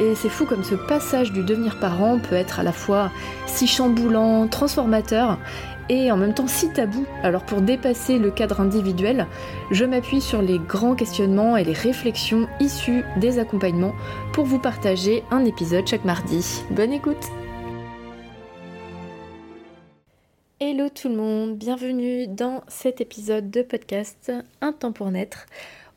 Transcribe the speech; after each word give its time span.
Et 0.00 0.14
c'est 0.14 0.30
fou 0.30 0.46
comme 0.46 0.64
ce 0.64 0.74
passage 0.74 1.30
du 1.30 1.42
devenir 1.42 1.78
parent 1.78 2.18
peut 2.18 2.34
être 2.34 2.58
à 2.58 2.62
la 2.62 2.72
fois 2.72 3.10
si 3.46 3.66
chamboulant, 3.66 4.48
transformateur 4.48 5.38
et 5.90 6.10
en 6.10 6.16
même 6.16 6.32
temps 6.32 6.46
si 6.46 6.72
tabou. 6.72 7.04
Alors 7.22 7.44
pour 7.44 7.60
dépasser 7.60 8.18
le 8.18 8.30
cadre 8.30 8.60
individuel, 8.60 9.26
je 9.70 9.84
m'appuie 9.84 10.22
sur 10.22 10.40
les 10.40 10.58
grands 10.58 10.94
questionnements 10.94 11.58
et 11.58 11.64
les 11.64 11.74
réflexions 11.74 12.48
issues 12.60 13.04
des 13.18 13.38
accompagnements 13.38 13.92
pour 14.32 14.46
vous 14.46 14.58
partager 14.58 15.22
un 15.30 15.44
épisode 15.44 15.86
chaque 15.86 16.06
mardi. 16.06 16.62
Bonne 16.70 16.94
écoute 16.94 17.28
Hello 20.60 20.88
tout 20.88 21.10
le 21.10 21.16
monde, 21.16 21.58
bienvenue 21.58 22.26
dans 22.26 22.62
cet 22.68 23.02
épisode 23.02 23.50
de 23.50 23.60
podcast 23.60 24.32
Un 24.62 24.72
temps 24.72 24.92
pour 24.92 25.10
naître. 25.10 25.44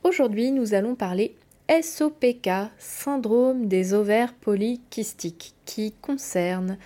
Aujourd'hui 0.03 0.51
nous 0.51 0.73
allons 0.73 0.95
parler 0.95 1.35
SOPK, 1.69 2.49
syndrome 2.77 3.67
des 3.67 3.93
ovaires 3.93 4.33
polykystiques, 4.33 5.55
qui 5.65 5.93
concerne 5.93 6.77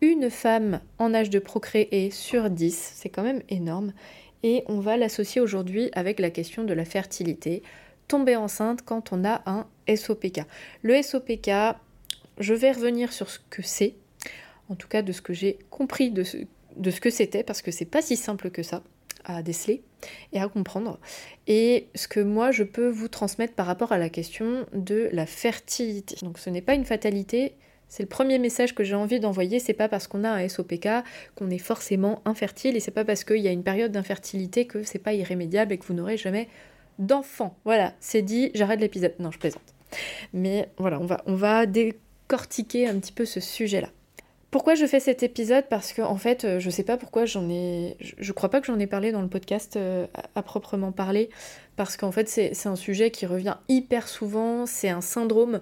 une 0.00 0.30
femme 0.30 0.80
en 0.98 1.14
âge 1.14 1.30
de 1.30 1.38
procréer 1.38 2.10
sur 2.10 2.50
10, 2.50 2.92
c'est 2.94 3.08
quand 3.08 3.22
même 3.22 3.42
énorme, 3.48 3.92
et 4.42 4.64
on 4.66 4.80
va 4.80 4.96
l'associer 4.96 5.40
aujourd'hui 5.40 5.90
avec 5.94 6.20
la 6.20 6.30
question 6.30 6.64
de 6.64 6.74
la 6.74 6.84
fertilité, 6.84 7.62
tomber 8.06 8.36
enceinte 8.36 8.82
quand 8.82 9.12
on 9.12 9.24
a 9.24 9.42
un 9.46 9.66
SOPK. 9.94 10.42
Le 10.82 11.02
SOPK, 11.02 11.50
je 12.38 12.54
vais 12.54 12.72
revenir 12.72 13.12
sur 13.12 13.30
ce 13.30 13.38
que 13.50 13.62
c'est, 13.62 13.94
en 14.68 14.74
tout 14.74 14.88
cas 14.88 15.02
de 15.02 15.12
ce 15.12 15.22
que 15.22 15.32
j'ai 15.32 15.58
compris 15.70 16.10
de 16.10 16.22
ce, 16.22 16.36
de 16.76 16.90
ce 16.90 17.00
que 17.00 17.10
c'était, 17.10 17.42
parce 17.42 17.62
que 17.62 17.70
c'est 17.70 17.86
pas 17.86 18.02
si 18.02 18.16
simple 18.16 18.50
que 18.50 18.62
ça 18.62 18.82
à 19.28 19.42
déceler 19.42 19.82
et 20.32 20.40
à 20.40 20.48
comprendre. 20.48 20.98
Et 21.46 21.88
ce 21.94 22.08
que 22.08 22.20
moi 22.20 22.50
je 22.50 22.64
peux 22.64 22.88
vous 22.88 23.08
transmettre 23.08 23.54
par 23.54 23.66
rapport 23.66 23.92
à 23.92 23.98
la 23.98 24.08
question 24.08 24.66
de 24.72 25.08
la 25.12 25.26
fertilité. 25.26 26.16
Donc 26.22 26.38
ce 26.38 26.50
n'est 26.50 26.62
pas 26.62 26.74
une 26.74 26.84
fatalité, 26.84 27.54
c'est 27.88 28.02
le 28.02 28.08
premier 28.08 28.38
message 28.38 28.74
que 28.74 28.84
j'ai 28.84 28.94
envie 28.94 29.18
d'envoyer, 29.20 29.58
c'est 29.60 29.72
pas 29.72 29.88
parce 29.88 30.06
qu'on 30.06 30.24
a 30.24 30.30
un 30.30 30.48
SOPK 30.48 30.88
qu'on 31.34 31.50
est 31.50 31.58
forcément 31.58 32.20
infertile 32.24 32.76
et 32.76 32.80
c'est 32.80 32.90
pas 32.90 33.04
parce 33.04 33.24
qu'il 33.24 33.38
y 33.38 33.48
a 33.48 33.52
une 33.52 33.62
période 33.62 33.92
d'infertilité 33.92 34.66
que 34.66 34.82
c'est 34.82 34.98
pas 34.98 35.14
irrémédiable 35.14 35.72
et 35.72 35.78
que 35.78 35.86
vous 35.86 35.94
n'aurez 35.94 36.16
jamais 36.16 36.48
d'enfant. 36.98 37.56
Voilà, 37.64 37.94
c'est 38.00 38.22
dit, 38.22 38.50
j'arrête 38.54 38.80
l'épisode. 38.80 39.14
Non, 39.18 39.30
je 39.30 39.38
plaisante. 39.38 39.74
Mais 40.32 40.68
voilà, 40.76 41.00
on 41.00 41.06
va, 41.06 41.22
on 41.26 41.34
va 41.34 41.64
décortiquer 41.64 42.86
un 42.86 42.98
petit 42.98 43.12
peu 43.12 43.24
ce 43.24 43.40
sujet-là. 43.40 43.88
Pourquoi 44.50 44.74
je 44.74 44.86
fais 44.86 45.00
cet 45.00 45.22
épisode? 45.22 45.64
Parce 45.68 45.92
que 45.92 46.00
en 46.00 46.16
fait, 46.16 46.44
euh, 46.44 46.58
je 46.58 46.70
sais 46.70 46.82
pas 46.82 46.96
pourquoi 46.96 47.26
j'en 47.26 47.50
ai. 47.50 47.96
Je 48.00 48.32
crois 48.32 48.48
pas 48.48 48.60
que 48.60 48.66
j'en 48.66 48.78
ai 48.78 48.86
parlé 48.86 49.12
dans 49.12 49.20
le 49.20 49.28
podcast 49.28 49.76
euh, 49.76 50.06
à 50.34 50.42
proprement 50.42 50.90
parler, 50.90 51.28
parce 51.76 51.98
qu'en 51.98 52.12
fait, 52.12 52.28
c'est 52.28 52.66
un 52.66 52.76
sujet 52.76 53.10
qui 53.10 53.26
revient 53.26 53.56
hyper 53.68 54.08
souvent. 54.08 54.64
C'est 54.64 54.88
un 54.88 55.02
syndrome 55.02 55.60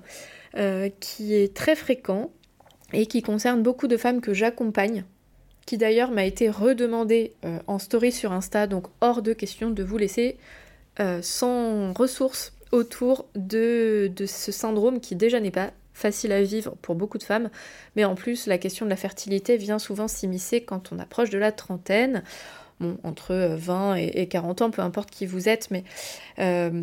euh, 0.57 0.89
qui 1.01 1.35
est 1.35 1.53
très 1.55 1.75
fréquent 1.75 2.31
et 2.93 3.07
qui 3.07 3.23
concerne 3.23 3.61
beaucoup 3.61 3.89
de 3.89 3.97
femmes 3.97 4.21
que 4.21 4.33
j'accompagne, 4.33 5.05
qui 5.67 5.79
d'ailleurs 5.79 6.13
m'a 6.13 6.25
été 6.25 6.49
redemandé 6.49 7.35
en 7.67 7.81
story 7.81 8.13
sur 8.13 8.31
Insta, 8.31 8.69
donc 8.69 8.87
hors 9.01 9.23
de 9.23 9.33
question 9.33 9.71
de 9.71 9.83
vous 9.83 9.99
laisser 9.99 10.37
sans 11.21 11.93
ressources 11.93 12.53
autour 12.71 13.27
de 13.35 14.09
ce 14.25 14.53
syndrome 14.53 15.01
qui 15.01 15.17
déjà 15.17 15.41
n'est 15.41 15.51
pas 15.51 15.73
facile 15.97 16.33
à 16.33 16.43
vivre 16.43 16.77
pour 16.83 16.95
beaucoup 16.95 17.17
de 17.17 17.23
femmes, 17.23 17.49
mais 17.97 18.05
en 18.05 18.15
plus 18.15 18.47
la 18.47 18.59
question 18.59 18.85
de 18.85 18.91
la 18.91 18.97
fertilité 18.97 19.57
vient 19.57 19.79
souvent 19.79 20.09
s'immiscer 20.09 20.61
quand 20.61 20.93
on 20.93 20.99
approche 20.99 21.31
de 21.31 21.39
la 21.39 21.53
trentaine, 21.53 22.23
bon, 22.81 22.99
entre 23.03 23.35
20 23.57 23.95
et 23.95 24.29
40 24.29 24.63
ans, 24.63 24.71
peu 24.71 24.83
importe 24.83 25.11
qui 25.11 25.25
vous 25.25 25.49
êtes, 25.49 25.71
mais 25.71 25.85
euh, 26.39 26.83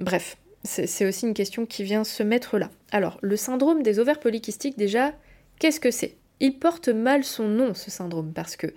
bref, 0.00 0.38
c'est 0.64 1.06
aussi 1.06 1.26
une 1.26 1.34
question 1.34 1.66
qui 1.66 1.84
vient 1.84 2.02
se 2.02 2.22
mettre 2.22 2.58
là. 2.58 2.70
Alors, 2.92 3.18
le 3.20 3.36
syndrome 3.36 3.82
des 3.82 3.98
ovaires 3.98 4.18
polykystiques, 4.18 4.78
déjà, 4.78 5.12
qu'est-ce 5.58 5.78
que 5.78 5.90
c'est? 5.90 6.16
Il 6.40 6.58
porte 6.58 6.88
mal 6.88 7.24
son 7.24 7.48
nom, 7.48 7.74
ce 7.74 7.90
syndrome, 7.90 8.32
parce 8.32 8.56
que 8.56 8.68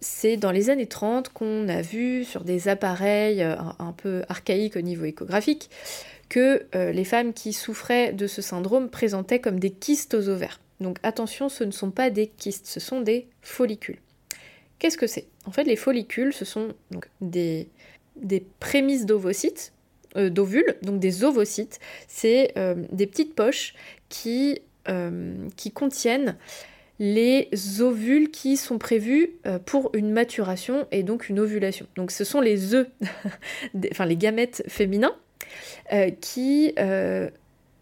c'est 0.00 0.36
dans 0.36 0.50
les 0.50 0.68
années 0.68 0.88
30 0.88 1.28
qu'on 1.28 1.68
a 1.68 1.80
vu 1.80 2.24
sur 2.24 2.42
des 2.42 2.66
appareils 2.66 3.40
euh, 3.40 3.54
un 3.78 3.92
peu 3.92 4.24
archaïques 4.28 4.76
au 4.76 4.80
niveau 4.80 5.04
échographique 5.04 5.70
que 6.32 6.64
euh, 6.74 6.92
les 6.92 7.04
femmes 7.04 7.34
qui 7.34 7.52
souffraient 7.52 8.14
de 8.14 8.26
ce 8.26 8.40
syndrome 8.40 8.88
présentaient 8.88 9.38
comme 9.38 9.60
des 9.60 9.68
kystes 9.68 10.14
aux 10.14 10.30
ovaires. 10.30 10.62
Donc 10.80 10.96
attention, 11.02 11.50
ce 11.50 11.62
ne 11.62 11.70
sont 11.70 11.90
pas 11.90 12.08
des 12.08 12.26
kystes, 12.26 12.66
ce 12.66 12.80
sont 12.80 13.02
des 13.02 13.28
follicules. 13.42 13.98
Qu'est-ce 14.78 14.96
que 14.96 15.06
c'est? 15.06 15.26
En 15.44 15.50
fait, 15.50 15.64
les 15.64 15.76
follicules, 15.76 16.32
ce 16.32 16.46
sont 16.46 16.72
des 17.20 17.68
prémices 18.60 19.04
d'ovocytes, 19.04 19.74
euh, 20.16 20.30
d'ovules, 20.30 20.74
donc 20.80 21.00
des 21.00 21.22
ovocytes. 21.22 21.80
C'est 22.08 22.52
euh, 22.56 22.76
des 22.90 23.06
petites 23.06 23.34
poches 23.34 23.74
qui, 24.08 24.58
qui 25.56 25.70
contiennent 25.70 26.38
les 26.98 27.50
ovules 27.80 28.30
qui 28.30 28.56
sont 28.56 28.78
prévus 28.78 29.32
pour 29.66 29.90
une 29.94 30.10
maturation 30.10 30.86
et 30.90 31.02
donc 31.02 31.28
une 31.28 31.40
ovulation. 31.40 31.86
Donc 31.94 32.10
ce 32.10 32.24
sont 32.24 32.40
les 32.40 32.74
œufs, 32.74 32.88
enfin 33.92 34.06
les 34.06 34.16
gamètes 34.16 34.64
féminins 34.66 35.14
euh, 35.92 36.10
qui, 36.20 36.72
euh, 36.78 37.28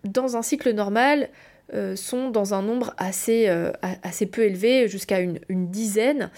dans 0.05 0.37
un 0.37 0.43
cycle 0.43 0.73
normal, 0.73 1.29
euh, 1.73 1.95
sont 1.95 2.31
dans 2.31 2.53
un 2.53 2.63
nombre 2.63 2.95
assez, 2.97 3.49
assez 4.03 4.27
peu 4.27 4.43
élevé, 4.43 4.89
jusqu'à 4.89 5.21
une, 5.21 5.39
dizaine, 5.49 6.31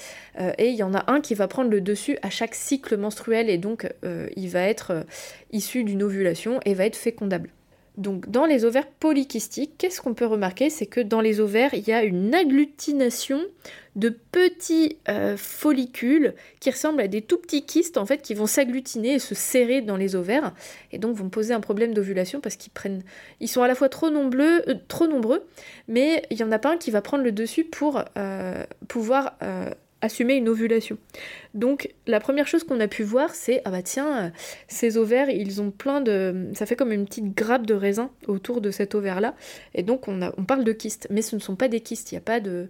et 0.58 0.68
il 0.68 0.74
y 0.74 0.82
en 0.82 0.94
a 0.94 1.10
un 1.10 1.20
qui 1.20 1.34
va 1.34 1.48
prendre 1.48 1.70
le 1.70 1.80
dessus 1.80 2.18
à 2.22 2.28
chaque 2.28 2.54
cycle 2.54 2.96
menstruel, 2.98 3.48
et 3.48 3.56
donc 3.56 3.88
il 4.36 4.48
va 4.50 4.60
être 4.60 5.06
issu 5.50 5.84
d'une 5.84 6.02
ovulation 6.02 6.60
et 6.66 6.74
va 6.74 6.84
être 6.84 6.96
fécondable. 6.96 7.50
Donc 7.96 8.30
dans 8.30 8.46
les 8.46 8.64
ovaires 8.64 8.86
polykystiques, 8.86 9.72
qu'est-ce 9.78 10.00
qu'on 10.00 10.14
peut 10.14 10.26
remarquer? 10.26 10.70
C'est 10.70 10.86
que 10.86 11.00
dans 11.00 11.20
les 11.20 11.40
ovaires, 11.40 11.72
il 11.72 11.86
y 11.86 11.92
a 11.92 12.02
une 12.02 12.34
agglutination 12.34 13.40
de 13.94 14.08
petits 14.08 14.97
euh, 15.08 15.36
follicules 15.36 16.34
qui 16.60 16.70
ressemblent 16.70 17.03
à 17.03 17.08
des 17.08 17.20
tout 17.20 17.36
petits 17.36 17.64
kystes 17.64 17.98
en 17.98 18.06
fait 18.06 18.22
qui 18.22 18.34
vont 18.34 18.47
s'agglutiner 18.47 19.14
et 19.14 19.19
se 19.19 19.34
serrer 19.34 19.82
dans 19.82 19.97
les 19.97 20.16
ovaires 20.16 20.54
et 20.92 20.98
donc 20.98 21.14
vont 21.16 21.28
poser 21.28 21.53
un 21.53 21.60
problème 21.60 21.92
d'ovulation 21.92 22.41
parce 22.41 22.56
qu'ils 22.56 22.72
prennent 22.72 23.02
ils 23.41 23.48
sont 23.48 23.62
à 23.62 23.69
la 23.69 23.75
fois 23.75 23.91
trop 23.91 24.08
nombreux 24.08 24.62
euh, 24.69 24.75
trop 24.88 25.06
nombreux 25.06 25.44
mais 25.88 26.22
il 26.31 26.38
y 26.38 26.44
en 26.44 26.52
a 26.52 26.58
pas 26.58 26.72
un 26.72 26.78
qui 26.78 26.91
va 26.91 27.02
prendre 27.02 27.22
le 27.22 27.32
dessus 27.32 27.64
pour 27.64 28.02
euh, 28.16 28.64
pouvoir 28.88 29.36
assumer 30.00 30.34
une 30.34 30.48
ovulation. 30.48 30.98
Donc 31.54 31.88
la 32.06 32.19
première 32.19 32.48
chose 32.48 32.64
qu'on 32.64 32.81
a 32.81 32.88
pu 32.88 33.04
voir, 33.04 33.34
c'est 33.34 33.62
ah 33.64 33.70
bah 33.70 33.82
tiens, 33.82 34.32
ces 34.66 34.97
ovaires, 34.97 35.31
ils 35.31 35.62
ont 35.62 35.70
plein 35.70 36.00
de, 36.00 36.48
ça 36.54 36.66
fait 36.66 36.75
comme 36.75 36.92
une 36.92 37.06
petite 37.06 37.36
grappe 37.36 37.66
de 37.66 37.75
raisin 37.75 38.10
autour 38.26 38.60
de 38.60 38.72
cet 38.72 38.97
ovaire 38.97 39.20
là, 39.20 39.34
et 39.75 39.84
donc 39.84 40.08
on, 40.08 40.20
on 40.36 40.44
parle 40.44 40.64
de 40.64 40.72
kystes, 40.72 41.06
mais 41.10 41.22
ce 41.22 41.36
ne 41.36 41.41
sont 41.41 41.54
pas 41.54 41.69
des 41.69 41.81
kystes, 41.81 42.10
il 42.10 42.16
n'y 42.16 42.19
a 42.19 42.22
pas 42.22 42.41
de 42.41 42.69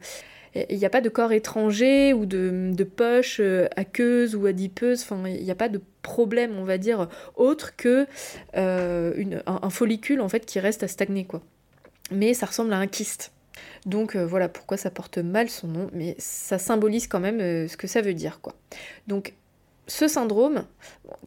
il 0.55 0.79
n'y 0.79 0.85
a 0.85 0.91
pas 0.91 1.01
de 1.01 1.09
corps 1.09 1.33
étranger 1.33 2.13
ou 2.13 2.27
de, 2.27 2.85
poche 2.85 3.39
euh, 3.41 3.69
aqueuse 3.77 4.35
ou 4.35 4.47
adipeuse, 4.47 5.03
enfin 5.03 5.29
il 5.29 5.43
n'y 5.43 5.51
a 5.51 5.55
pas 5.55 5.69
de 5.69 5.81
problème 6.03 6.59
on 6.59 6.65
va 6.65 6.79
dire 6.79 7.09
autre 7.37 7.77
que 7.77 8.07
euh, 8.57 9.41
un, 9.47 9.71
follicule 9.71 10.21
en 10.21 10.29
fait 10.29 10.45
qui 10.45 10.61
reste 10.61 10.83
à 10.83 10.89
stagner 10.89 11.25
quoi. 11.25 11.43
Mais 12.11 12.35
ça 12.35 12.47
ressemble 12.47 12.73
à 12.73 12.79
un 12.79 12.87
kyste. 12.87 13.33
Donc 13.87 14.17
euh, 14.17 14.27
voilà 14.27 14.49
pourquoi 14.49 14.77
ça 14.77 14.91
porte 14.91 15.19
mal 15.19 15.49
son 15.49 15.69
nom, 15.69 15.91
mais 15.93 16.15
ça 16.19 16.59
symbolise 16.59 17.07
quand 17.07 17.21
même 17.21 17.69
ce 17.69 17.77
que 17.77 17.87
ça 17.87 18.03
veut 18.03 18.15
dire 18.15 18.41
quoi. 18.41 18.55
Donc 19.07 19.35
ce 19.87 20.07
syndrome, 20.07 20.65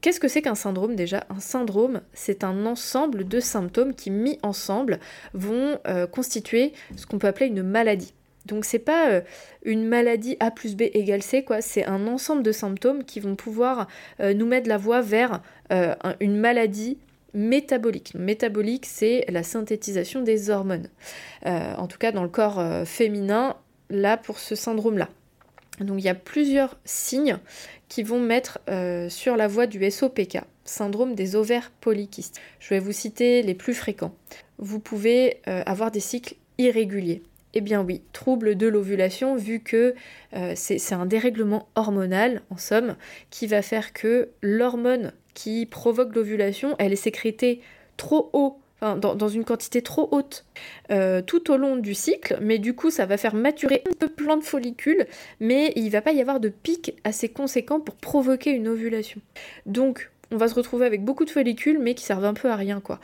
qu'est-ce 0.02 0.20
que 0.20 0.28
c'est 0.28 0.42
qu'un 0.42 0.56
syndrome 0.56 0.96
déjà? 0.96 1.26
Un 1.30 1.40
syndrome, 1.40 2.02
c'est 2.14 2.44
un 2.44 2.66
ensemble 2.66 3.28
de 3.28 3.40
symptômes 3.40 3.94
qui 3.94 4.12
mis 4.12 4.40
ensemble 4.44 5.00
vont 5.34 5.78
constituer 6.12 6.74
ce 6.96 7.06
qu'on 7.06 7.18
peut 7.18 7.28
appeler 7.28 7.48
une 7.48 7.64
maladie. 7.64 8.14
Donc 8.46 8.66
c'est 8.66 8.80
pas 8.80 9.22
une 9.64 9.86
maladie 9.86 10.38
A 10.40 10.52
plus 10.52 10.76
B 10.76 10.84
égale 10.94 11.24
C, 11.24 11.44
quoi, 11.44 11.62
c'est 11.62 11.86
un 11.86 12.08
ensemble 12.08 12.44
de 12.44 12.52
symptômes 12.52 13.04
qui 13.04 13.20
vont 13.20 13.36
pouvoir 13.36 13.88
nous 14.20 14.46
mettre 14.46 14.70
la 14.70 14.78
voie 14.78 15.02
vers 15.02 15.42
une 16.20 16.38
maladie 16.38 16.98
métabolique. 17.36 18.14
Métabolique, 18.16 18.86
c'est 18.88 19.26
la 19.30 19.44
synthétisation 19.44 20.22
des 20.22 20.50
hormones. 20.50 20.88
Euh, 21.46 21.74
en 21.76 21.88
tout 21.88 22.00
cas, 22.00 22.12
dans 22.12 22.24
le 22.24 22.30
corps 22.30 22.60
euh, 22.60 22.86
féminin, 22.86 23.58
là, 23.90 24.18
pour 24.18 24.40
ce 24.40 24.56
syndrome-là. 24.56 25.10
Donc, 25.80 26.00
il 26.00 26.06
y 26.06 26.10
a 26.10 26.16
plusieurs 26.16 26.78
signes 26.86 27.38
qui 27.90 28.02
vont 28.02 28.20
mettre 28.20 28.60
euh, 28.70 29.10
sur 29.10 29.36
la 29.36 29.48
voie 29.48 29.68
du 29.68 29.92
SOPK, 29.92 30.40
syndrome 30.64 31.14
des 31.14 31.36
ovaires 31.36 31.72
polykystes. 31.82 32.40
Je 32.60 32.70
vais 32.70 32.80
vous 32.80 32.94
citer 32.94 33.44
les 33.44 33.54
plus 33.54 33.74
fréquents. 33.74 34.16
Vous 34.58 34.80
pouvez 34.80 35.42
avoir 35.46 35.92
des 35.92 36.00
cycles 36.00 36.36
irréguliers. 36.58 37.22
Eh 37.56 37.62
bien 37.62 37.82
oui, 37.82 38.02
trouble 38.12 38.56
de 38.56 38.68
l'ovulation, 38.68 39.36
vu 39.36 39.62
que 39.62 39.96
c'est 40.56 40.94
un 40.94 41.06
dérèglement 41.06 41.70
hormonal, 41.76 42.42
en 42.50 42.58
somme, 42.58 42.98
qui 43.30 43.48
va 43.48 43.62
faire 43.62 43.94
que 43.94 44.30
l'hormone 44.42 45.14
qui 45.34 45.66
provoque 45.66 46.14
l'ovulation, 46.16 46.76
elle 46.80 46.94
est 46.94 46.98
sécrétée 46.98 47.62
trop 47.98 48.30
haut 48.34 48.60
dans, 48.82 49.28
une 49.28 49.46
quantité 49.46 49.82
trop 49.82 50.08
haute 50.12 50.46
euh, 50.92 51.22
tout 51.22 51.50
au 51.52 51.58
long 51.58 51.78
du 51.78 51.96
cycle, 51.96 52.38
mais 52.42 52.60
du 52.60 52.76
coup 52.76 52.92
ça 52.92 53.06
va 53.06 53.18
faire 53.18 53.34
maturer 53.34 53.82
un 53.90 53.94
peu 53.94 54.10
plein 54.10 54.38
de 54.38 54.44
follicules, 54.44 55.08
mais 55.40 55.74
il 55.76 55.90
va 55.90 56.02
pas 56.02 56.12
y 56.12 56.22
avoir 56.22 56.40
de 56.40 56.50
pic 56.50 56.96
assez 57.04 57.30
conséquent 57.30 57.80
pour 57.80 57.96
provoquer 57.96 58.52
une 58.52 58.68
ovulation. 58.68 59.22
Donc 59.66 60.12
on 60.32 60.38
va 60.38 60.48
se 60.48 60.56
retrouver 60.56 60.86
avec 60.86 61.04
beaucoup 61.04 61.26
de 61.26 61.30
follicules, 61.30 61.80
mais 61.80 61.96
qui 61.96 62.04
servent 62.04 62.26
un 62.26 62.34
peu 62.34 62.50
à 62.50 62.56
rien 62.56 62.80
quoi. 62.80 63.00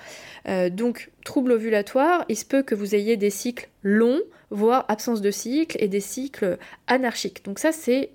Euh, 0.47 0.69
donc 0.69 1.11
trouble 1.23 1.51
ovulatoire, 1.51 2.25
il 2.29 2.37
se 2.37 2.45
peut 2.45 2.63
que 2.63 2.75
vous 2.75 2.95
ayez 2.95 3.17
des 3.17 3.29
cycles 3.29 3.69
longs, 3.83 4.21
voire 4.49 4.85
absence 4.87 5.21
de 5.21 5.31
cycle, 5.31 5.77
et 5.79 5.87
des 5.87 5.99
cycles 5.99 6.57
anarchiques. 6.87 7.43
Donc 7.45 7.59
ça 7.59 7.71
c'est 7.71 8.11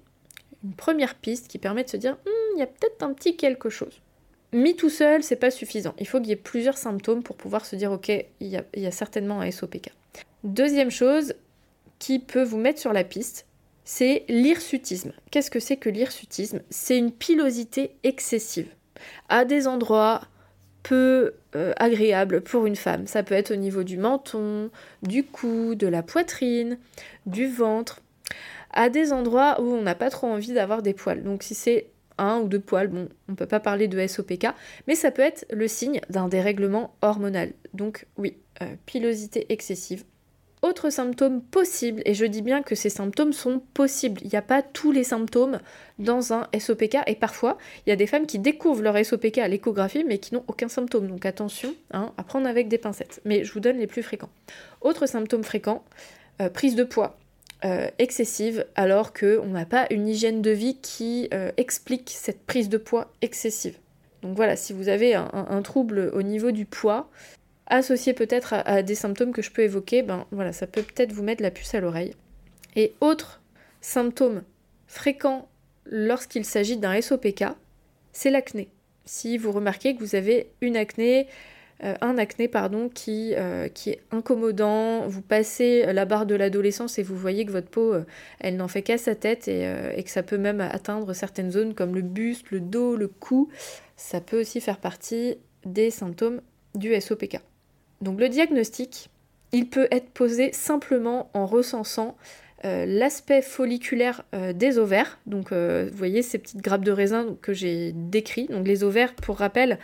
une 0.65 0.75
première 0.75 1.15
piste 1.15 1.49
qui 1.49 1.59
permet 1.59 1.85
de 1.85 1.89
se 1.89 1.97
dire, 1.97 2.15
hmm, 2.27 2.57
il 2.57 2.61
y 2.61 2.63
a 2.63 2.67
peut-être 2.67 3.03
un 3.03 3.13
petit 3.13 3.37
quelque 3.37 3.71
chose 3.71 4.01
mis 4.53 4.75
tout 4.75 4.91
seul, 4.91 5.23
c'est 5.23 5.37
pas 5.37 5.51
suffisant. 5.51 5.95
Il 5.99 6.07
faut 6.07 6.19
qu'il 6.19 6.29
y 6.29 6.33
ait 6.33 6.37
plusieurs 6.37 6.79
symptômes 6.79 7.23
pour 7.23 7.37
pouvoir 7.37 7.67
se 7.67 7.77
dire 7.77 7.93
ok, 7.93 8.09
il 8.41 8.49
y 8.49 8.87
a, 8.87 8.91
certainement 8.91 9.41
un 9.41 9.51
SOPK. 9.51 9.93
Deuxième 10.45 10.91
chose 10.91 11.35
qui 11.99 12.19
peut 12.19 12.43
vous 12.43 12.59
mettre 12.59 12.81
sur 12.81 12.93
la 12.93 13.05
piste, 13.05 13.47
c'est 13.85 14.25
l'hirsutisme. 14.29 15.13
Qu'est-ce 15.31 15.51
que 15.51 15.61
c'est 15.61 15.77
que 15.77 15.91
l'hirsutisme? 15.91 16.61
C'est 16.71 16.99
une 16.99 17.13
pilosité 17.13 17.93
excessive 18.03 18.69
à 19.29 19.45
des 19.45 19.67
endroits 19.67 20.23
peu 20.83 21.35
euh, 21.57 21.73
agréables 21.79 22.43
pour 22.43 22.67
une 22.67 22.77
femme. 22.77 23.07
Ça 23.07 23.23
peut 23.23 23.35
être 23.35 23.51
au 23.51 23.57
niveau 23.57 23.83
du 23.83 23.97
menton, 23.97 24.71
du 25.03 25.25
cou, 25.25 25.75
de 25.75 25.89
la 25.89 26.03
poitrine, 26.03 26.79
du 27.27 27.49
ventre, 27.49 28.03
à 28.71 28.89
des 28.89 29.13
endroits 29.13 29.61
où 29.61 29.65
on 29.65 29.83
n'a 29.83 29.97
pas 29.97 30.11
trop 30.11 30.29
envie 30.29 30.53
d'avoir 30.53 30.83
des 30.83 30.95
poils. 30.95 31.25
Donc 31.25 31.43
si 31.43 31.55
c'est 31.55 31.89
un 32.19 32.39
ou 32.39 32.49
deux 32.49 32.61
poils, 32.61 32.89
bon, 32.89 33.09
on 33.29 33.33
ne 33.33 33.37
peut 33.37 33.47
pas 33.47 33.59
parler 33.59 33.89
de 33.89 34.07
SOPK, 34.07 34.47
mais 34.87 34.95
ça 34.95 35.11
peut 35.11 35.23
être 35.23 35.45
le 35.51 35.67
signe 35.67 36.01
d'un 36.09 36.29
dérèglement 36.29 36.95
hormonal. 37.03 37.53
Donc 37.75 38.07
oui, 38.17 38.37
euh, 38.63 38.75
pilosité 38.87 39.53
excessive. 39.53 40.05
Autre 40.67 40.91
symptôme 40.91 41.43
possible, 41.43 42.03
et 42.07 42.15
je 42.15 42.27
dis 42.27 42.43
bien 42.43 42.61
que 42.61 42.75
ces 42.75 42.91
symptômes 42.91 43.33
sont 43.33 43.61
possibles, 43.73 44.21
il 44.25 44.31
n'y 44.31 44.37
a 44.37 44.43
pas 44.43 44.63
tous 44.63 44.91
les 44.91 45.05
symptômes 45.05 45.61
dans 46.01 46.33
un 46.33 46.49
SOPK, 46.59 46.97
et 47.07 47.15
parfois 47.15 47.57
il 47.87 47.91
y 47.91 47.93
a 47.93 47.97
des 47.97 48.09
femmes 48.09 48.27
qui 48.27 48.41
découvrent 48.41 48.83
leur 48.83 48.97
SOPK 48.99 49.39
à 49.39 49.47
l'échographie 49.47 50.03
mais 50.03 50.19
qui 50.19 50.35
n'ont 50.35 50.43
aucun 50.49 50.67
symptôme, 50.67 51.07
donc 51.07 51.25
attention 51.25 51.73
hein, 51.93 52.13
à 52.17 52.25
prendre 52.25 52.49
avec 52.49 52.67
des 52.67 52.79
pincettes. 52.79 53.21
Mais 53.25 53.45
je 53.45 53.53
vous 53.53 53.61
donne 53.61 53.79
les 53.79 53.87
plus 53.87 54.03
fréquents. 54.03 54.29
Autre 54.81 55.07
symptôme 55.07 55.45
fréquent, 55.45 55.85
euh, 56.43 56.49
prise 56.49 56.75
de 56.75 56.83
poids. 56.83 57.17
Euh, 57.65 57.89
excessive 58.01 58.67
alors 58.75 59.13
qu'on 59.13 59.47
n'a 59.47 59.67
pas 59.67 59.87
une 59.91 60.09
hygiène 60.09 60.43
de 60.43 60.51
vie 60.51 60.79
qui 60.83 61.29
euh, 61.33 61.53
explique 61.59 62.11
cette 62.13 62.45
prise 62.45 62.69
de 62.69 62.77
poids 62.77 63.13
excessive. 63.23 63.79
Donc 64.23 64.35
voilà, 64.35 64.57
si 64.57 64.73
vous 64.73 64.89
avez 64.89 65.15
un, 65.15 65.63
trouble 65.63 66.11
au 66.13 66.23
niveau 66.23 66.51
du 66.51 66.65
poids, 66.65 67.09
associé 67.67 68.13
peut-être 68.13 68.55
à, 68.55 68.83
des 68.83 68.95
symptômes 68.95 69.33
que 69.33 69.43
je 69.43 69.51
peux 69.51 69.63
évoquer, 69.63 70.03
ben 70.03 70.27
voilà, 70.31 70.53
ça 70.53 70.67
peut 70.67 70.83
peut-être 70.83 71.13
vous 71.13 71.23
mettre 71.23 71.43
la 71.43 71.51
puce 71.51 71.75
à 71.75 71.81
l'oreille. 71.81 72.15
Et 72.77 72.95
autre 73.01 73.41
symptôme 73.81 74.43
fréquent 74.87 75.49
lorsqu'il 75.87 76.45
s'agit 76.45 76.77
d'un 76.77 77.01
SOPK, 77.01 77.45
c'est 78.13 78.31
l'acné. 78.31 78.69
Si 79.05 79.39
vous 79.39 79.53
remarquez 79.53 79.95
que 79.95 80.01
vous 80.01 80.15
avez 80.15 80.51
une 80.61 80.77
acné, 80.77 81.29
euh, 81.85 81.95
un 82.01 82.17
acné 82.19 82.49
pardon, 82.49 82.89
qui, 82.89 83.35
euh, 83.35 83.69
qui 83.69 83.91
est 83.91 84.01
incommodant. 84.11 85.07
Vous 85.07 85.23
passez 85.23 85.85
la 85.93 86.05
barre 86.05 86.27
de 86.27 86.35
l'adolescence 86.35 86.99
et 86.99 87.03
vous 87.03 87.17
voyez 87.17 87.45
que 87.45 87.53
votre 87.53 87.69
peau, 87.69 87.93
euh, 87.93 88.05
elle 88.41 88.57
n'en 88.57 88.69
fait 88.69 88.83
qu'à 88.83 88.99
sa 88.99 89.15
tête 89.15 89.49
et, 89.49 89.71
et, 89.95 90.03
que 90.03 90.11
ça 90.11 90.23
peut 90.23 90.39
même 90.39 90.61
atteindre 90.61 91.13
certaines 91.13 91.51
zones 91.51 91.75
comme 91.75 91.95
le 91.95 92.03
buste, 92.03 92.51
le 92.51 92.61
dos, 92.61 92.97
le 92.97 93.09
cou. 93.09 93.49
Ça 93.97 94.21
peut 94.21 94.41
aussi 94.41 94.61
faire 94.61 94.79
partie 94.79 95.37
des 95.65 95.91
symptômes 95.91 96.41
du 96.75 96.99
SOPK. 96.99 97.41
Donc 98.01 98.21
le 98.21 98.29
diagnostic, 98.29 99.11
il 99.53 99.69
peut 99.69 99.89
être 99.91 100.11
posé 100.11 100.53
simplement 100.53 101.31
en 101.35 101.47
recensant 101.47 102.17
l'aspect 102.65 103.43
folliculaire 103.43 104.25
des 104.33 104.79
ovaires. 104.79 105.21
Donc 105.27 105.53
vous 105.53 105.97
voyez 105.97 106.23
ces 106.23 106.39
petites 106.39 106.63
grappes 106.63 106.85
de 106.85 106.91
raisin 106.91 107.37
que 107.41 107.53
j'ai 107.53 107.93
décrites. 107.95 108.51
Donc 108.51 108.67
les 108.67 108.83
ovaires, 108.83 109.15
pour 109.15 109.39
rappel, 109.39 109.79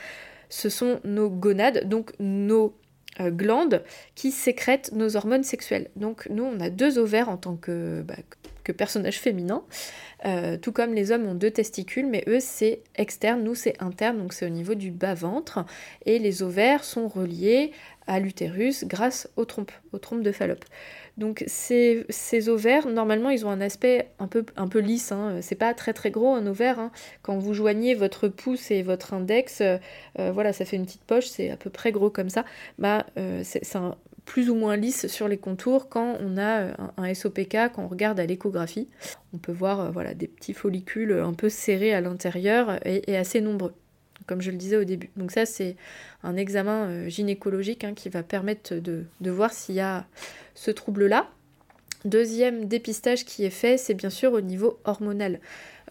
ce 0.48 0.68
sont 0.68 1.00
nos 1.04 1.30
gonades, 1.30 1.88
donc 1.88 2.12
nos 2.18 2.74
euh, 3.20 3.30
glandes 3.30 3.82
qui 4.14 4.30
sécrètent 4.30 4.92
nos 4.92 5.16
hormones 5.16 5.42
sexuelles. 5.42 5.90
Donc 5.96 6.26
nous, 6.30 6.44
on 6.44 6.60
a 6.60 6.70
deux 6.70 6.98
ovaires 6.98 7.28
en 7.28 7.36
tant 7.36 7.56
que, 7.56 8.02
bah, 8.02 8.14
que 8.64 8.72
personnage 8.72 9.18
féminin, 9.18 9.64
euh, 10.24 10.56
tout 10.56 10.72
comme 10.72 10.94
les 10.94 11.12
hommes 11.12 11.26
ont 11.26 11.34
deux 11.34 11.50
testicules, 11.50 12.06
mais 12.06 12.24
eux 12.26 12.40
c'est 12.40 12.80
externe, 12.96 13.42
nous 13.42 13.54
c'est 13.54 13.82
interne, 13.82 14.16
donc 14.16 14.32
c'est 14.32 14.46
au 14.46 14.50
niveau 14.50 14.74
du 14.74 14.90
bas-ventre, 14.90 15.64
et 16.06 16.18
les 16.18 16.42
ovaires 16.42 16.84
sont 16.84 17.06
reliés 17.06 17.72
à 18.06 18.20
l'utérus 18.20 18.84
grâce 18.84 19.28
aux 19.36 19.44
trompes, 19.44 19.72
aux 19.92 19.98
trompes 19.98 20.22
de 20.22 20.32
Fallope. 20.32 20.64
Donc 21.18 21.44
ces, 21.46 22.06
ovaires, 22.48 22.88
normalement, 22.88 23.30
ils 23.30 23.44
ont 23.44 23.50
un 23.50 23.60
aspect 23.60 24.08
un 24.18 24.28
peu, 24.28 24.44
un 24.56 24.68
peu 24.68 24.78
lisse. 24.78 25.12
Hein. 25.12 25.38
C'est 25.42 25.56
pas 25.56 25.74
très 25.74 25.92
très 25.92 26.10
gros 26.10 26.34
un 26.34 26.46
ovaire. 26.46 26.78
Hein. 26.78 26.90
Quand 27.22 27.38
vous 27.38 27.52
joignez 27.54 27.94
votre 27.94 28.28
pouce 28.28 28.70
et 28.70 28.82
votre 28.82 29.12
index, 29.12 29.60
euh, 29.60 29.76
euh, 30.18 30.32
voilà, 30.32 30.52
ça 30.52 30.64
fait 30.64 30.76
une 30.76 30.86
petite 30.86 31.04
poche, 31.04 31.26
c'est 31.26 31.50
à 31.50 31.56
peu 31.56 31.70
près 31.70 31.92
gros 31.92 32.10
comme 32.10 32.30
ça. 32.30 32.44
Bah, 32.78 33.06
euh, 33.18 33.42
c'est 33.44 33.62
plus 34.24 34.50
ou 34.50 34.54
moins 34.54 34.76
lisse 34.76 35.08
sur 35.08 35.26
les 35.26 35.36
contours 35.36 35.88
quand 35.88 36.16
on 36.20 36.38
a 36.38 36.68
un, 36.96 37.12
SOPK, 37.12 37.72
quand 37.74 37.82
on 37.84 37.88
regarde 37.88 38.20
à 38.20 38.24
l'échographie. 38.24 38.88
On 39.34 39.38
peut 39.38 39.52
voir 39.52 39.90
voilà, 39.90 40.14
des 40.14 40.28
petits 40.28 40.54
follicules 40.54 41.12
un 41.12 41.32
peu 41.32 41.48
serrés 41.48 41.92
à 41.92 42.00
l'intérieur 42.00 42.78
et 42.86 43.16
assez 43.16 43.40
nombreux 43.40 43.74
comme 44.26 44.40
je 44.40 44.50
le 44.50 44.56
disais 44.56 44.76
au 44.76 44.84
début. 44.84 45.10
Donc 45.16 45.30
ça, 45.30 45.46
c'est 45.46 45.76
un 46.22 46.36
examen 46.36 46.86
euh, 46.86 47.08
gynécologique 47.08 47.84
hein, 47.84 47.94
qui 47.94 48.08
va 48.08 48.22
permettre 48.22 48.74
de, 48.74 49.04
de 49.20 49.30
voir 49.30 49.52
s'il 49.52 49.74
y 49.74 49.80
a 49.80 50.06
ce 50.54 50.70
trouble-là. 50.70 51.28
Deuxième 52.04 52.66
dépistage 52.66 53.24
qui 53.24 53.44
est 53.44 53.50
fait, 53.50 53.76
c'est 53.76 53.94
bien 53.94 54.10
sûr 54.10 54.32
au 54.32 54.40
niveau 54.40 54.80
hormonal. 54.84 55.38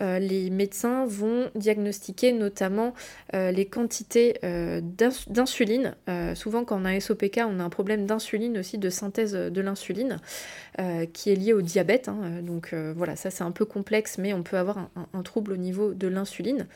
Euh, 0.01 0.19
les 0.19 0.49
médecins 0.49 1.05
vont 1.05 1.49
diagnostiquer 1.55 2.31
notamment 2.31 2.93
euh, 3.35 3.51
les 3.51 3.65
quantités 3.65 4.37
euh, 4.43 4.81
d'insuline. 5.27 5.95
souvent 6.35 6.63
quand 6.63 6.81
on 6.81 6.85
a 6.85 6.89
un 6.89 6.99
SOPK, 6.99 7.41
on 7.47 7.59
a 7.59 7.63
un 7.63 7.69
problème 7.69 8.05
d'insuline 8.05 8.57
aussi, 8.57 8.77
de 8.77 8.89
synthèse 8.89 9.33
de 9.33 9.61
l'insuline, 9.61 10.17
qui 11.13 11.31
est 11.31 11.35
lié 11.35 11.53
au 11.53 11.61
diabète. 11.61 12.07
Hein. 12.07 12.41
donc 12.41 12.73
voilà, 12.95 13.15
ça 13.15 13.29
c'est 13.29 13.43
un 13.43 13.51
peu 13.51 13.65
complexe, 13.65 14.17
mais 14.17 14.33
on 14.33 14.43
peut 14.43 14.57
avoir 14.57 14.89
un, 15.13 15.23
trouble 15.23 15.53
au 15.53 15.57
niveau 15.57 15.93
de 15.93 16.07
l'insuline. 16.07 16.67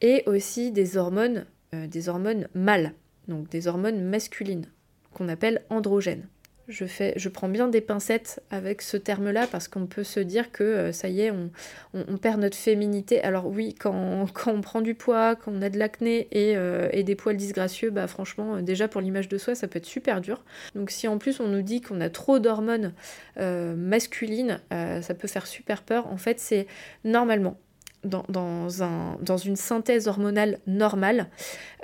Et 0.00 0.22
aussi 0.26 0.72
des 0.72 0.96
hormones, 0.96 1.46
des 1.72 2.08
hormones 2.08 2.48
mâles, 2.54 2.92
donc 3.28 3.48
des 3.48 3.68
hormones 3.68 4.02
masculines, 4.02 4.66
qu'on 5.12 5.28
appelle 5.28 5.62
androgènes 5.70 6.26
je, 6.68 7.28
prends 7.28 7.48
bien 7.48 7.68
des 7.68 7.80
pincettes 7.80 8.42
avec 8.50 8.82
ce 8.82 8.96
terme-là 8.96 9.46
parce 9.46 9.68
qu'on 9.68 9.86
peut 9.86 10.02
se 10.02 10.18
dire 10.20 10.50
que 10.50 10.64
euh, 10.64 10.92
ça 10.92 11.08
y 11.08 11.20
est, 11.20 11.30
on, 11.30 12.16
perd 12.16 12.40
notre 12.40 12.56
féminité. 12.56 13.22
Alors 13.22 13.46
oui, 13.46 13.74
quand, 13.78 14.26
on 14.46 14.60
prend 14.60 14.80
du 14.80 14.94
poids, 14.94 15.36
quand 15.36 15.52
on 15.54 15.62
a 15.62 15.70
de 15.70 15.78
l'acné 15.78 16.28
et, 16.32 16.56
euh, 16.56 16.90
des 17.02 17.14
poils 17.14 17.36
disgracieux, 17.36 17.90
bah 17.90 18.06
franchement, 18.08 18.56
euh, 18.56 18.62
déjà 18.62 18.88
pour 18.88 19.00
l'image 19.00 19.28
de 19.28 19.38
soi, 19.38 19.54
ça 19.54 19.68
peut 19.68 19.78
être 19.78 19.86
super 19.86 20.20
dur. 20.20 20.42
Donc 20.74 20.90
si 20.90 21.06
en 21.06 21.18
plus 21.18 21.40
on 21.40 21.48
nous 21.48 21.62
dit 21.62 21.80
qu'on 21.80 22.00
a 22.00 22.10
trop 22.10 22.38
d'hormones 22.38 22.92
masculines, 23.36 24.60
ça 24.70 25.14
peut 25.14 25.28
faire 25.28 25.46
super 25.46 25.82
peur. 25.82 26.06
En 26.06 26.16
fait, 26.16 26.40
c'est 26.40 26.66
normalement 27.04 27.58
dans, 28.04 28.82
un, 28.82 29.16
dans, 29.20 29.36
une 29.36 29.56
synthèse 29.56 30.06
hormonale 30.06 30.58
normale, 30.66 31.28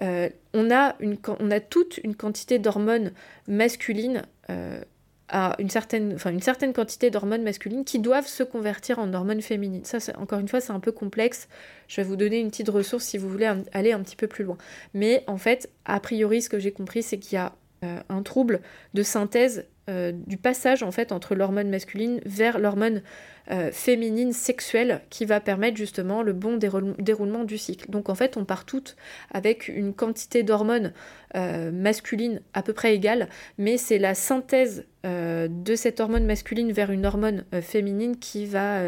on, 0.00 0.70
a 0.70 0.96
une, 1.00 1.16
on, 1.40 1.50
a 1.50 1.60
toute 1.60 1.98
une 2.04 2.14
quantité 2.14 2.58
d'hormones 2.58 3.12
masculines 3.48 4.22
euh, 4.50 4.80
à 5.28 5.56
une 5.58 5.70
certaine, 5.70 6.12
enfin, 6.14 6.30
une 6.30 6.42
certaine 6.42 6.74
quantité 6.74 7.08
d'hormones 7.08 7.42
masculines 7.42 7.86
qui 7.86 7.98
doivent 7.98 8.26
se 8.26 8.42
convertir 8.42 8.98
en 8.98 9.14
hormones 9.14 9.40
féminines. 9.40 9.84
Ça, 9.84 9.96
encore 10.18 10.38
une 10.40 10.48
fois, 10.48 10.60
c'est 10.60 10.72
un 10.72 10.80
peu 10.80 10.92
complexe. 10.92 11.48
Je 11.88 11.96
vais 11.96 12.06
vous 12.06 12.16
donner 12.16 12.38
une 12.38 12.50
petite 12.50 12.68
ressource 12.68 13.04
si 13.04 13.16
vous 13.16 13.30
voulez 13.30 13.50
aller 13.72 13.92
un 13.92 14.00
petit 14.00 14.16
peu 14.16 14.26
plus 14.26 14.44
loin. 14.44 14.58
Mais 14.92 15.24
en 15.26 15.38
fait, 15.38 15.70
a 15.86 15.98
priori, 16.00 16.42
ce 16.42 16.50
que 16.50 16.58
j'ai 16.58 16.70
compris, 16.70 17.02
c'est 17.02 17.18
qu'il 17.18 17.36
y 17.36 17.38
a 17.38 17.54
euh, 17.82 18.00
un 18.10 18.22
trouble 18.22 18.60
de 18.92 19.02
synthèse 19.02 19.64
euh, 19.90 20.12
du 20.26 20.36
passage 20.36 20.82
en 20.82 20.92
fait 20.92 21.10
entre 21.10 21.34
l'hormone 21.34 21.68
masculine 21.68 22.20
vers 22.24 22.58
l'hormone 22.58 23.02
euh, 23.50 23.72
féminine 23.72 24.32
sexuelle 24.32 25.00
qui 25.10 25.24
va 25.24 25.40
permettre 25.40 25.76
justement 25.76 26.22
le 26.22 26.32
bon 26.32 26.56
déroulement 26.56 27.44
du 27.44 27.58
cycle. 27.58 27.90
Donc 27.90 28.08
en 28.08 28.14
fait 28.14 28.36
on 28.36 28.44
part 28.44 28.64
toutes 28.64 28.96
avec 29.32 29.68
une 29.68 29.92
quantité 29.92 30.42
d'hormones 30.42 30.92
masculines 31.34 32.42
à 32.52 32.62
peu 32.62 32.74
près 32.74 32.94
égale, 32.94 33.28
mais 33.56 33.78
c'est 33.78 33.98
la 33.98 34.14
synthèse 34.14 34.84
de 35.02 35.74
cette 35.74 35.98
hormone 35.98 36.26
masculine 36.26 36.72
vers 36.72 36.90
une 36.90 37.06
hormone 37.06 37.44
féminine 37.62 38.18
qui 38.18 38.44
va 38.44 38.82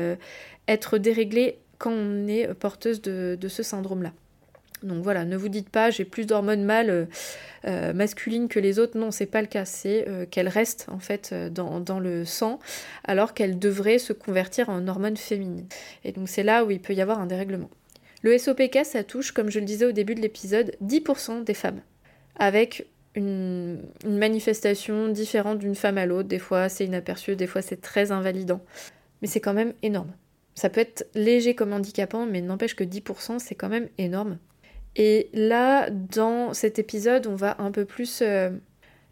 être 0.68 0.98
déréglée 0.98 1.58
quand 1.78 1.92
on 1.92 2.28
est 2.28 2.52
porteuse 2.52 3.00
de 3.00 3.48
ce 3.48 3.62
syndrome-là. 3.62 4.12
Donc 4.85 5.03
voilà, 5.03 5.25
ne 5.25 5.37
vous 5.37 5.49
dites 5.49 5.71
pas 5.71 5.91
j'ai 5.91 6.05
plus 6.05 6.26
d'hormones 6.26 6.64
mâles 6.64 7.09
masculines 7.64 8.49
que 8.49 8.61
les 8.61 8.79
autres. 8.79 8.99
Non, 8.99 9.11
c'est 9.11 9.26
pas 9.26 9.41
le 9.41 9.47
cas. 9.47 9.64
C'est 9.64 10.07
qu'elles 10.31 10.49
restent 10.49 10.87
en 10.91 10.99
fait 10.99 11.35
dans, 11.35 11.81
dans 11.81 11.99
le 11.99 12.25
sang 12.25 12.59
alors 13.05 13.35
qu'elles 13.35 13.59
devraient 13.59 13.99
se 13.99 14.12
convertir 14.12 14.69
en 14.69 14.87
hormones 14.87 15.17
féminines. 15.17 15.67
Et 16.05 16.12
donc 16.12 16.29
c'est 16.29 16.43
là 16.43 16.64
où 16.64 16.71
il 16.71 16.81
peut 16.81 16.93
y 16.93 17.00
avoir 17.00 17.21
un 17.21 17.26
dérèglement. 17.26 17.71
Le 18.25 18.38
SOPK, 18.38 18.87
ça 18.87 19.05
touche, 19.05 19.33
comme 19.33 19.50
je 19.50 19.59
le 19.59 19.67
disais 19.67 19.85
au 19.85 19.93
début 19.93 20.14
de 20.14 20.23
l'épisode, 20.23 20.75
10% 20.83 21.45
des 21.45 21.53
femmes, 21.53 21.83
avec 22.37 22.87
une, 23.14 23.83
manifestation 24.07 25.09
différente 25.09 25.59
d'une 25.59 25.75
femme 25.75 25.99
à 25.99 26.07
l'autre. 26.07 26.29
Des 26.29 26.38
fois, 26.38 26.71
c'est 26.71 26.87
inaperçu, 26.87 27.37
des 27.37 27.47
fois, 27.47 27.61
c'est 27.61 27.83
très 27.83 28.12
invalidant. 28.12 28.62
Mais 29.21 29.29
c'est 29.29 29.43
quand 29.43 29.53
même 29.53 29.75
énorme. 29.83 30.11
Ça 30.55 30.71
peut 30.71 30.81
être 30.81 31.07
léger 31.14 31.55
comme 31.55 31.75
handicapant, 31.75 32.25
mais 32.25 32.41
n'empêche 32.41 32.75
que 32.75 32.83
10%, 32.83 33.41
c'est 33.41 33.55
quand 33.55 33.69
même 33.69 33.91
énorme. 33.99 34.38
Et 34.96 35.28
là, 35.32 35.90
dans 35.90 36.54
cet 36.54 36.78
épisode, 36.78 37.26
on 37.26 37.34
va 37.34 37.56
un 37.58 37.70
peu 37.70 37.84
plus 37.84 38.20
euh, 38.22 38.50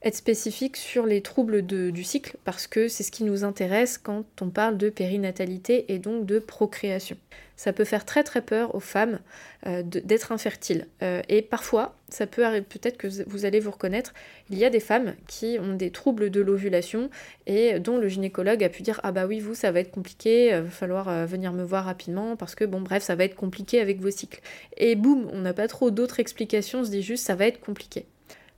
être 0.02 0.14
spécifique 0.14 0.76
sur 0.76 1.06
les 1.06 1.22
troubles 1.22 1.62
du 1.62 2.04
cycle, 2.04 2.36
parce 2.44 2.66
que 2.66 2.88
c'est 2.88 3.02
ce 3.02 3.10
qui 3.10 3.24
nous 3.24 3.44
intéresse 3.44 3.98
quand 3.98 4.24
on 4.40 4.50
parle 4.50 4.78
de 4.78 4.90
périnatalité 4.90 5.92
et 5.92 5.98
donc 5.98 6.26
de 6.26 6.38
procréation 6.38 7.16
ça 7.62 7.72
peut 7.72 7.84
faire 7.84 8.04
très 8.04 8.24
très 8.24 8.42
peur 8.42 8.74
aux 8.74 8.80
femmes 8.80 9.20
euh, 9.68 9.84
d'être 9.84 10.32
infertiles. 10.32 10.88
Euh, 11.00 11.22
et 11.28 11.42
parfois, 11.42 11.94
ça 12.08 12.26
peut 12.26 12.44
arriver, 12.44 12.66
peut-être 12.68 12.96
que 12.96 13.06
vous 13.28 13.44
allez 13.44 13.60
vous 13.60 13.70
reconnaître, 13.70 14.14
il 14.50 14.58
y 14.58 14.64
a 14.64 14.70
des 14.70 14.80
femmes 14.80 15.14
qui 15.28 15.58
ont 15.60 15.76
des 15.76 15.92
troubles 15.92 16.30
de 16.30 16.40
l'ovulation 16.40 17.08
et 17.46 17.78
dont 17.78 17.98
le 17.98 18.08
gynécologue 18.08 18.64
a 18.64 18.68
pu 18.68 18.82
dire 18.82 18.98
Ah 19.04 19.12
bah 19.12 19.26
oui, 19.26 19.38
vous, 19.38 19.54
ça 19.54 19.70
va 19.70 19.78
être 19.78 19.92
compliqué, 19.92 20.48
il 20.48 20.54
euh, 20.54 20.62
va 20.62 20.70
falloir 20.70 21.24
venir 21.28 21.52
me 21.52 21.62
voir 21.62 21.84
rapidement 21.84 22.34
parce 22.34 22.56
que 22.56 22.64
bon, 22.64 22.80
bref, 22.80 23.04
ça 23.04 23.14
va 23.14 23.22
être 23.22 23.36
compliqué 23.36 23.80
avec 23.80 24.00
vos 24.00 24.10
cycles. 24.10 24.40
Et 24.76 24.96
boum, 24.96 25.30
on 25.32 25.38
n'a 25.38 25.54
pas 25.54 25.68
trop 25.68 25.92
d'autres 25.92 26.18
explications, 26.18 26.80
on 26.80 26.84
se 26.84 26.90
dit 26.90 27.02
juste 27.02 27.24
ça 27.24 27.36
va 27.36 27.46
être 27.46 27.60
compliqué. 27.60 28.06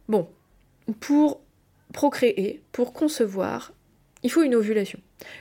Bon, 0.09 0.29
pour 1.01 1.43
procréer, 1.93 2.63
pour 2.73 2.95
concevoir, 2.95 3.75
il 4.23 4.31
faut 4.31 4.43
une 4.43 4.55
ovulation. 4.55 4.99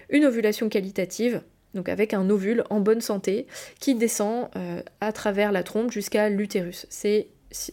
Une 0.09 0.25
ovulation 0.25 0.67
qualitative, 0.67 1.41
donc 1.73 1.89
avec 1.89 2.13
un 2.13 2.29
ovule 2.29 2.63
en 2.69 2.79
bonne 2.79 3.01
santé 3.01 3.47
qui 3.79 3.95
descend 3.95 4.49
euh, 4.55 4.81
à 5.01 5.11
travers 5.11 5.51
la 5.51 5.63
trompe 5.63 5.91
jusqu'à 5.91 6.29
l'utérus. 6.29 6.85
C'est 6.89 7.27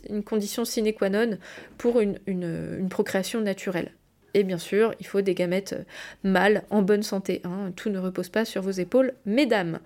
une 0.09 0.23
condition 0.23 0.65
sine 0.65 0.93
qua 0.93 1.09
non 1.09 1.39
pour 1.79 2.01
une, 2.01 2.89
procréation 2.89 3.41
naturelle. 3.41 3.93
Et 4.33 4.45
bien 4.45 4.59
sûr, 4.59 4.95
il 5.01 5.07
faut 5.07 5.23
des 5.23 5.35
gamètes 5.35 5.73
euh, 5.73 5.83
mâles 6.23 6.63
en 6.71 6.83
bonne 6.83 7.03
santé. 7.03 7.41
Hein. 7.45 7.73
Tout 7.75 7.91
ne 7.91 7.99
repose 7.99 8.29
pas 8.29 8.45
sur 8.45 8.63
vos 8.63 8.71
épaules, 8.71 9.13
mesdames. 9.27 9.81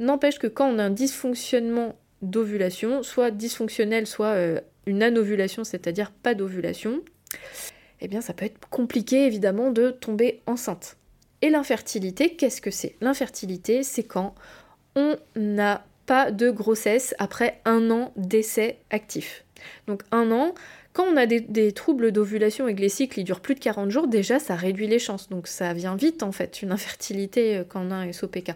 N'empêche 0.00 0.38
que 0.38 0.48
quand 0.48 0.68
on 0.68 0.78
a 0.78 0.84
un 0.84 0.90
dysfonctionnement 0.90 1.96
d'ovulation, 2.20 3.02
soit 3.02 3.30
dysfonctionnel, 3.30 4.06
soit 4.06 4.34
euh, 4.34 4.60
une 4.86 5.02
anovulation, 5.02 5.62
c'est-à-dire 5.62 6.10
pas 6.10 6.34
d'ovulation, 6.34 7.00
eh 8.00 8.08
bien 8.08 8.20
ça 8.20 8.34
peut 8.34 8.44
être 8.44 8.68
compliqué 8.68 9.26
évidemment 9.26 9.70
de 9.70 9.90
tomber 9.90 10.40
enceinte. 10.46 10.96
Et 11.46 11.50
l'infertilité, 11.50 12.34
qu'est-ce 12.34 12.60
que 12.60 12.72
c'est? 12.72 12.96
L'infertilité, 13.00 13.84
c'est 13.84 14.02
quand 14.02 14.34
on 14.96 15.16
n'a 15.36 15.86
pas 16.04 16.32
de 16.32 16.50
grossesse 16.50 17.14
après 17.20 17.60
un 17.64 17.88
an 17.92 18.12
d'essai 18.16 18.80
actif. 18.90 19.44
Donc 19.86 20.02
un 20.10 20.32
an, 20.32 20.54
quand 20.92 21.04
on 21.04 21.16
a 21.16 21.24
des, 21.26 21.70
troubles 21.70 22.10
d'ovulation 22.10 22.66
et 22.66 22.74
que 22.74 22.80
les 22.80 22.88
cycles 22.88 23.22
durent 23.22 23.38
plus 23.38 23.54
de 23.54 23.60
40 23.60 23.90
jours, 23.90 24.08
déjà 24.08 24.40
ça 24.40 24.56
réduit 24.56 24.88
les 24.88 24.98
chances. 24.98 25.28
Donc 25.28 25.46
ça 25.46 25.72
vient 25.72 25.94
vite 25.94 26.24
en 26.24 26.32
fait, 26.32 26.62
une 26.62 26.72
infertilité 26.72 27.58
euh, 27.58 27.64
quand 27.64 27.86
on 27.86 27.92
a 27.92 27.94
un 27.94 28.12
SOPK. 28.12 28.50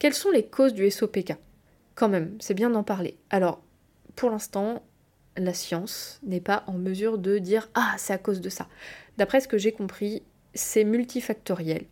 Quelles 0.00 0.12
sont 0.12 0.32
les 0.32 0.46
causes 0.46 0.74
du 0.74 0.90
SOPK 0.90 1.34
Quand 1.94 2.08
même, 2.08 2.36
c'est 2.40 2.54
bien 2.54 2.70
d'en 2.70 2.82
parler. 2.82 3.18
Alors, 3.30 3.62
pour 4.16 4.30
l'instant, 4.30 4.82
la 5.36 5.54
science 5.54 6.18
n'est 6.24 6.40
pas 6.40 6.64
en 6.66 6.72
mesure 6.72 7.18
de 7.18 7.38
dire 7.38 7.68
Ah, 7.74 7.94
c'est 7.98 8.14
à 8.14 8.18
cause 8.18 8.40
de 8.40 8.48
ça. 8.48 8.66
D'après 9.16 9.40
ce 9.40 9.46
que 9.46 9.58
j'ai 9.58 9.70
compris, 9.70 10.24
c'est 10.54 10.82
multifactoriel 10.82 11.84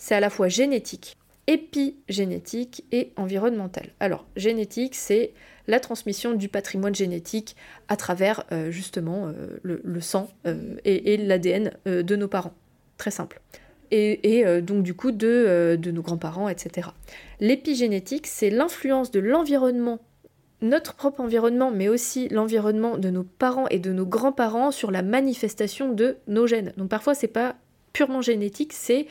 c'est 0.00 0.14
à 0.14 0.20
la 0.20 0.30
fois 0.30 0.48
génétique, 0.48 1.18
épigénétique 1.46 2.84
et 2.90 3.12
environnemental. 3.16 3.90
Alors, 4.00 4.26
génétique, 4.34 4.94
c'est 4.94 5.34
la 5.68 5.78
transmission 5.78 6.32
du 6.32 6.48
patrimoine 6.48 6.94
génétique 6.94 7.54
à 7.88 7.96
travers 7.96 8.44
euh, 8.50 8.70
justement 8.70 9.28
euh, 9.28 9.58
le, 9.62 10.00
sang 10.00 10.30
euh, 10.46 10.76
et, 10.86 11.18
l'ADN 11.18 11.72
de 11.84 12.16
nos 12.16 12.28
parents. 12.28 12.54
Très 12.96 13.10
simple. 13.10 13.40
Et, 13.90 14.44
donc 14.62 14.84
du 14.84 14.94
coup 14.94 15.10
de, 15.10 15.76
de 15.76 15.90
nos 15.90 16.00
grands-parents, 16.00 16.48
etc. 16.48 16.88
L'épigénétique, 17.40 18.28
c'est 18.28 18.48
l'influence 18.48 19.10
de 19.10 19.20
l'environnement 19.20 19.98
notre 20.62 20.94
propre 20.94 21.20
environnement, 21.20 21.70
mais 21.70 21.88
aussi 21.88 22.28
l'environnement 22.28 22.98
de 22.98 23.08
nos 23.08 23.24
parents 23.24 23.66
et 23.68 23.78
de 23.78 23.92
nos 23.92 24.04
grands-parents 24.04 24.70
sur 24.70 24.90
la 24.90 25.00
manifestation 25.02 25.90
de 25.90 26.18
nos 26.28 26.46
gènes. 26.46 26.74
Donc 26.76 26.90
parfois 26.90 27.14
c'est 27.14 27.28
pas 27.28 27.56
purement 27.94 28.20
génétique, 28.20 28.74
c'est 28.74 29.06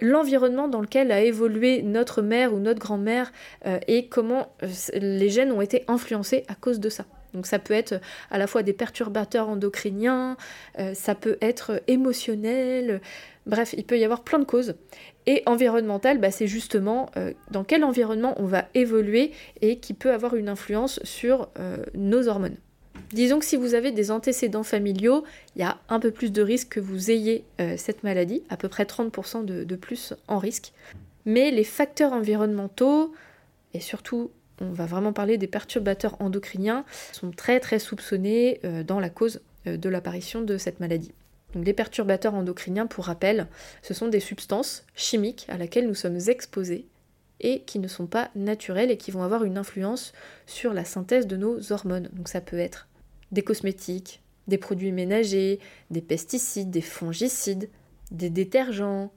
l'environnement 0.00 0.68
dans 0.68 0.80
lequel 0.80 1.12
a 1.12 1.20
évolué 1.20 1.82
notre 1.82 2.22
mère 2.22 2.54
ou 2.54 2.58
notre 2.58 2.80
grand-mère 2.80 3.32
euh, 3.66 3.78
et 3.88 4.06
comment 4.06 4.52
euh, 4.62 4.68
les 4.94 5.28
gènes 5.28 5.52
ont 5.52 5.60
été 5.60 5.84
influencés 5.88 6.44
à 6.48 6.54
cause 6.54 6.80
de 6.80 6.88
ça. 6.88 7.04
Donc 7.32 7.46
ça 7.46 7.58
peut 7.60 7.74
être 7.74 8.00
à 8.30 8.38
la 8.38 8.46
fois 8.46 8.62
des 8.62 8.72
perturbateurs 8.72 9.48
endocriniens, 9.48 10.36
euh, 10.78 10.94
ça 10.94 11.14
peut 11.14 11.38
être 11.40 11.80
émotionnel, 11.86 13.00
bref, 13.46 13.72
il 13.76 13.84
peut 13.84 13.98
y 13.98 14.04
avoir 14.04 14.22
plein 14.22 14.40
de 14.40 14.44
causes. 14.44 14.74
Et 15.26 15.42
environnemental, 15.46 16.18
bah, 16.18 16.30
c'est 16.30 16.48
justement 16.48 17.10
dans 17.50 17.62
quel 17.62 17.84
environnement 17.84 18.34
on 18.38 18.46
va 18.46 18.64
évoluer 18.74 19.32
et 19.60 19.78
qui 19.78 19.94
peut 19.94 20.12
avoir 20.12 20.34
une 20.34 20.48
influence 20.48 20.98
sur 21.04 21.50
nos 21.94 22.26
hormones. 22.26 22.56
Disons 23.12 23.40
que 23.40 23.44
si 23.44 23.56
vous 23.56 23.74
avez 23.74 23.90
des 23.90 24.12
antécédents 24.12 24.62
familiaux, 24.62 25.24
il 25.56 25.62
y 25.62 25.64
a 25.64 25.78
un 25.88 25.98
peu 25.98 26.12
plus 26.12 26.30
de 26.30 26.42
risque 26.42 26.68
que 26.68 26.80
vous 26.80 27.10
ayez 27.10 27.44
euh, 27.60 27.74
cette 27.76 28.04
maladie, 28.04 28.44
à 28.48 28.56
peu 28.56 28.68
près 28.68 28.84
30% 28.84 29.44
de, 29.44 29.76
plus 29.76 30.14
en 30.28 30.38
risque. 30.38 30.72
Mais 31.26 31.50
les 31.50 31.64
facteurs 31.64 32.12
environnementaux, 32.12 33.12
et 33.74 33.80
surtout 33.80 34.30
on 34.60 34.72
va 34.72 34.84
vraiment 34.84 35.12
parler 35.12 35.38
des 35.38 35.46
perturbateurs 35.46 36.20
endocriniens, 36.20 36.84
sont 37.12 37.30
très 37.30 37.58
très 37.58 37.78
soupçonnés 37.78 38.60
euh, 38.64 38.84
dans 38.84 39.00
la 39.00 39.10
cause 39.10 39.40
euh, 39.66 39.76
de 39.76 39.88
l'apparition 39.88 40.42
de 40.42 40.56
cette 40.56 40.78
maladie. 40.78 41.12
Donc 41.54 41.66
les 41.66 41.72
perturbateurs 41.72 42.34
endocriniens, 42.34 42.86
pour 42.86 43.06
rappel, 43.06 43.48
ce 43.82 43.92
sont 43.92 44.06
des 44.06 44.20
substances 44.20 44.84
chimiques 44.94 45.46
à 45.48 45.58
laquelle 45.58 45.88
nous 45.88 45.94
sommes 45.96 46.20
exposés 46.28 46.86
et 47.40 47.62
qui 47.62 47.80
ne 47.80 47.88
sont 47.88 48.06
pas 48.06 48.30
naturelles 48.36 48.90
et 48.90 48.96
qui 48.96 49.10
vont 49.10 49.22
avoir 49.22 49.42
une 49.44 49.58
influence 49.58 50.12
sur 50.46 50.72
la 50.74 50.84
synthèse 50.84 51.26
de 51.26 51.36
nos 51.36 51.72
hormones. 51.72 52.08
Donc 52.12 52.28
ça 52.28 52.40
peut 52.40 52.58
être 52.58 52.86
des 53.32 53.42
cosmétiques, 53.42 54.22
des 54.48 54.58
produits 54.58 54.92
ménagers, 54.92 55.58
des 55.90 56.00
pesticides, 56.00 56.70
des 56.70 56.80
fongicides, 56.80 57.68
des 58.10 58.30
détergents, 58.30 59.12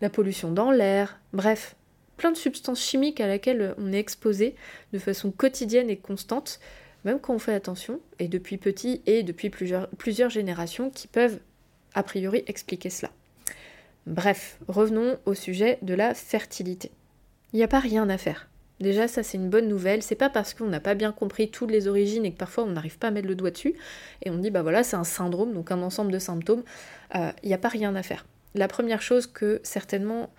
la 0.00 0.10
pollution 0.10 0.50
dans 0.50 0.70
l'air, 0.70 1.20
bref, 1.32 1.76
plein 2.16 2.32
de 2.32 2.36
substances 2.36 2.82
chimiques 2.82 3.20
à 3.20 3.26
laquelle 3.26 3.74
on 3.78 3.92
est 3.92 3.98
exposé 3.98 4.54
de 4.92 4.98
façon 4.98 5.30
quotidienne 5.30 5.90
et 5.90 5.96
constante, 5.96 6.60
même 7.04 7.18
quand 7.18 7.34
on 7.34 7.38
fait 7.38 7.54
attention, 7.54 8.00
et 8.18 8.28
depuis 8.28 8.58
petit 8.58 9.00
et 9.06 9.22
depuis 9.22 9.48
plusieurs, 9.48 9.88
plusieurs 9.90 10.30
générations 10.30 10.90
qui 10.90 11.08
peuvent 11.08 11.40
a 11.94 12.02
priori 12.02 12.44
expliquer 12.46 12.90
cela. 12.90 13.10
Bref, 14.06 14.58
revenons 14.68 15.18
au 15.24 15.34
sujet 15.34 15.78
de 15.82 15.94
la 15.94 16.14
fertilité. 16.14 16.90
Il 17.52 17.56
n'y 17.56 17.62
a 17.62 17.68
pas 17.68 17.80
rien 17.80 18.08
à 18.08 18.18
faire. 18.18 18.49
Déjà, 18.80 19.08
ça 19.08 19.22
c'est 19.22 19.36
une 19.36 19.50
bonne 19.50 19.68
nouvelle. 19.68 20.02
C'est 20.02 20.14
pas 20.14 20.30
parce 20.30 20.54
qu'on 20.54 20.66
n'a 20.66 20.80
pas 20.80 20.94
bien 20.94 21.12
compris 21.12 21.50
toutes 21.50 21.70
les 21.70 21.86
origines 21.86 22.24
et 22.24 22.32
que 22.32 22.38
parfois 22.38 22.64
on 22.64 22.70
n'arrive 22.70 22.98
pas 22.98 23.08
à 23.08 23.10
mettre 23.10 23.28
le 23.28 23.34
doigt 23.34 23.50
dessus 23.50 23.74
et 24.22 24.30
on 24.30 24.38
dit 24.38 24.50
bah 24.50 24.62
voilà, 24.62 24.82
c'est 24.82 24.96
un 24.96 25.04
syndrome, 25.04 25.52
donc 25.52 25.70
un 25.70 25.82
ensemble 25.82 26.10
de 26.10 26.18
symptômes. 26.18 26.62
Il 27.14 27.20
euh, 27.20 27.30
n'y 27.44 27.54
a 27.54 27.58
pas 27.58 27.68
rien 27.68 27.94
à 27.94 28.02
faire. 28.02 28.24
La 28.54 28.68
première 28.68 29.02
chose 29.02 29.26
que 29.26 29.60
certainement 29.62 30.30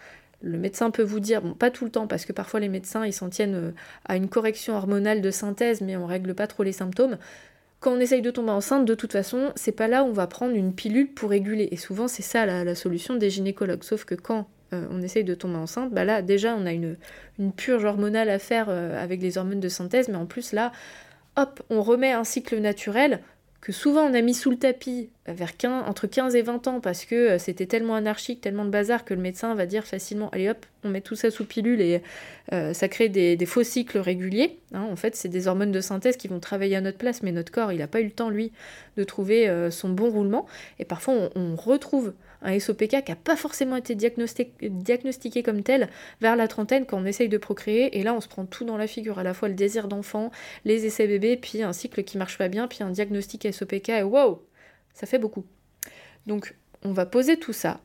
le 0.41 0.57
médecin 0.57 0.89
peut 0.89 1.03
vous 1.03 1.19
dire, 1.19 1.43
bon 1.43 1.53
pas 1.53 1.69
tout 1.69 1.85
le 1.85 1.91
temps 1.91 2.07
parce 2.07 2.25
que 2.25 2.33
parfois 2.33 2.59
les 2.59 2.69
médecins 2.69 3.05
ils 3.05 3.13
s'en 3.13 3.29
tiennent 3.29 3.55
euh, 3.55 3.71
à 4.05 4.15
une 4.15 4.27
correction 4.27 4.75
hormonale 4.75 5.21
de 5.21 5.29
synthèse 5.29 5.81
mais 5.81 5.95
on 5.95 6.07
règle 6.07 6.33
pas 6.33 6.47
trop 6.47 6.63
les 6.63 6.71
symptômes. 6.71 7.19
Quand 7.79 7.93
on 7.93 7.99
essaye 7.99 8.21
de 8.21 8.31
tomber 8.31 8.51
enceinte, 8.51 8.85
de 8.85 8.93
toute 8.93 9.11
façon, 9.11 9.51
c'est 9.55 9.71
pas 9.71 9.87
là 9.87 10.03
où 10.03 10.07
on 10.07 10.13
va 10.13 10.27
prendre 10.27 10.55
une 10.55 10.71
pilule 10.71 11.11
pour 11.11 11.31
réguler. 11.31 11.67
Et 11.71 11.77
souvent, 11.77 12.07
c'est 12.07 12.21
ça 12.21 12.45
la 12.45 12.75
solution 12.75 13.15
des 13.15 13.31
gynécologues. 13.31 13.81
Sauf 13.81 14.05
que 14.05 14.13
quand 14.13 14.47
euh, 14.73 14.87
on 14.89 15.01
essaye 15.01 15.23
de 15.23 15.33
tomber 15.33 15.57
enceinte, 15.57 15.91
bah 15.91 16.05
là 16.05 16.21
déjà 16.21 16.55
on 16.55 16.65
a 16.65 16.71
une, 16.71 16.95
purge 17.57 17.83
hormonale 17.83 18.29
à 18.29 18.39
faire 18.39 18.67
euh, 18.69 19.01
avec 19.01 19.21
les 19.21 19.37
hormones 19.37 19.59
de 19.59 19.69
synthèse, 19.69 20.07
mais 20.07 20.15
en 20.15 20.25
plus 20.25 20.53
là, 20.53 20.71
hop, 21.35 21.61
on 21.69 21.81
remet 21.81 22.11
un 22.11 22.23
cycle 22.23 22.59
naturel 22.59 23.19
que 23.59 23.71
souvent 23.71 24.03
on 24.03 24.13
a 24.13 24.21
mis 24.21 24.33
sous 24.33 24.49
le 24.49 24.57
tapis 24.57 25.09
euh, 25.27 25.33
vers 25.33 25.51
entre 25.85 26.07
15 26.07 26.35
et 26.35 26.41
20 26.41 26.67
ans 26.67 26.79
parce 26.79 27.03
que 27.03 27.37
c'était 27.37 27.65
tellement 27.65 27.95
anarchique, 27.95 28.39
tellement 28.39 28.63
de 28.63 28.69
bazar 28.69 29.03
que 29.03 29.13
le 29.13 29.21
médecin 29.21 29.53
va 29.55 29.65
dire 29.65 29.85
facilement 29.85 30.29
allez 30.29 30.49
hop, 30.49 30.65
on 30.83 30.89
met 30.89 31.01
tout 31.01 31.15
ça 31.15 31.31
sous 31.31 31.45
pilule 31.45 31.81
et 31.81 32.01
ça 32.73 32.87
crée 32.87 33.09
des, 33.09 33.45
faux 33.45 33.63
cycles 33.63 33.99
réguliers. 33.99 34.59
Hein. 34.73 34.87
en 34.89 34.95
fait, 34.95 35.15
c'est 35.15 35.29
des 35.29 35.47
hormones 35.47 35.71
de 35.71 35.81
synthèse 35.81 36.17
qui 36.17 36.27
vont 36.27 36.39
travailler 36.39 36.75
à 36.75 36.81
notre 36.81 36.97
place, 36.97 37.23
mais 37.23 37.31
notre 37.31 37.51
corps, 37.51 37.71
il 37.71 37.79
n'a 37.79 37.87
pas 37.87 38.01
eu 38.01 38.05
le 38.05 38.11
temps, 38.11 38.29
lui, 38.29 38.51
de 38.97 39.03
trouver 39.03 39.69
son 39.69 39.89
bon 39.89 40.09
roulement. 40.09 40.47
Et 40.79 40.85
parfois, 40.85 41.29
on, 41.35 41.55
retrouve 41.55 42.13
un 42.41 42.59
SOPK 42.59 43.03
qui 43.03 43.11
n'a 43.11 43.15
pas 43.15 43.35
forcément 43.35 43.75
été 43.75 43.95
diagnostiqué 43.95 45.43
comme 45.43 45.63
tel 45.63 45.89
vers 46.21 46.35
la 46.35 46.47
trentaine 46.47 46.85
quand 46.85 46.99
on 46.99 47.05
essaye 47.05 47.29
de 47.29 47.37
procréer. 47.37 47.99
Et 47.99 48.03
là, 48.03 48.13
on 48.13 48.21
se 48.21 48.27
prend 48.27 48.45
tout 48.45 48.65
dans 48.65 48.77
la 48.77 48.87
figure, 48.87 49.19
à 49.19 49.23
la 49.23 49.33
fois 49.33 49.47
le 49.47 49.55
désir 49.55 49.87
d'enfant, 49.87 50.31
les 50.65 50.85
essais 50.85 51.07
bébés, 51.07 51.37
puis 51.37 51.63
un 51.63 51.73
cycle 51.73 52.03
qui 52.03 52.17
marche 52.17 52.37
pas 52.37 52.47
bien, 52.47 52.67
puis 52.67 52.83
un 52.83 52.89
diagnostic 52.89 53.51
SOPK. 53.51 53.89
Et 53.89 54.03
wow, 54.03 54.45
ça 54.93 55.05
fait 55.07 55.19
beaucoup. 55.19 55.45
Donc, 56.25 56.55
on 56.83 56.93
va 56.93 57.05
poser 57.05 57.37
tout 57.37 57.53
ça 57.53 57.79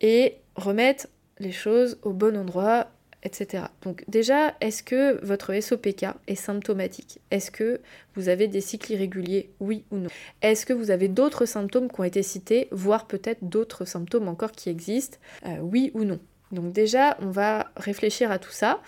et 0.00 0.36
remettre 0.56 1.06
les 1.38 1.52
choses 1.52 1.98
au 2.02 2.12
bon 2.12 2.36
endroit, 2.36 2.88
etc. 3.22 3.64
Donc 3.82 4.04
déjà, 4.08 4.54
est-ce 4.60 4.82
que 4.82 5.24
votre 5.24 5.58
SOPK 5.58 6.06
est 6.26 6.34
symptomatique? 6.34 7.20
Est-ce 7.30 7.50
que 7.50 7.80
vous 8.14 8.28
avez 8.28 8.48
des 8.48 8.60
cycles 8.60 8.92
irréguliers? 8.92 9.50
Oui 9.60 9.84
ou 9.90 9.96
non? 9.96 10.08
Est-ce 10.42 10.66
que 10.66 10.72
vous 10.72 10.90
avez 10.90 11.08
d'autres 11.08 11.46
symptômes 11.46 11.90
qui 11.90 12.00
ont 12.00 12.04
été 12.04 12.22
cités, 12.22 12.68
voire 12.70 13.06
peut-être 13.06 13.44
d'autres 13.44 13.84
symptômes 13.84 14.28
encore 14.28 14.52
qui 14.52 14.70
existent? 14.70 15.18
Euh, 15.46 15.58
Oui 15.60 15.90
ou 15.94 16.04
non? 16.04 16.18
Donc 16.50 16.72
déjà, 16.72 17.16
on 17.20 17.30
va 17.30 17.70
réfléchir 17.76 18.30
à 18.30 18.38
tout 18.38 18.50
ça. 18.50 18.80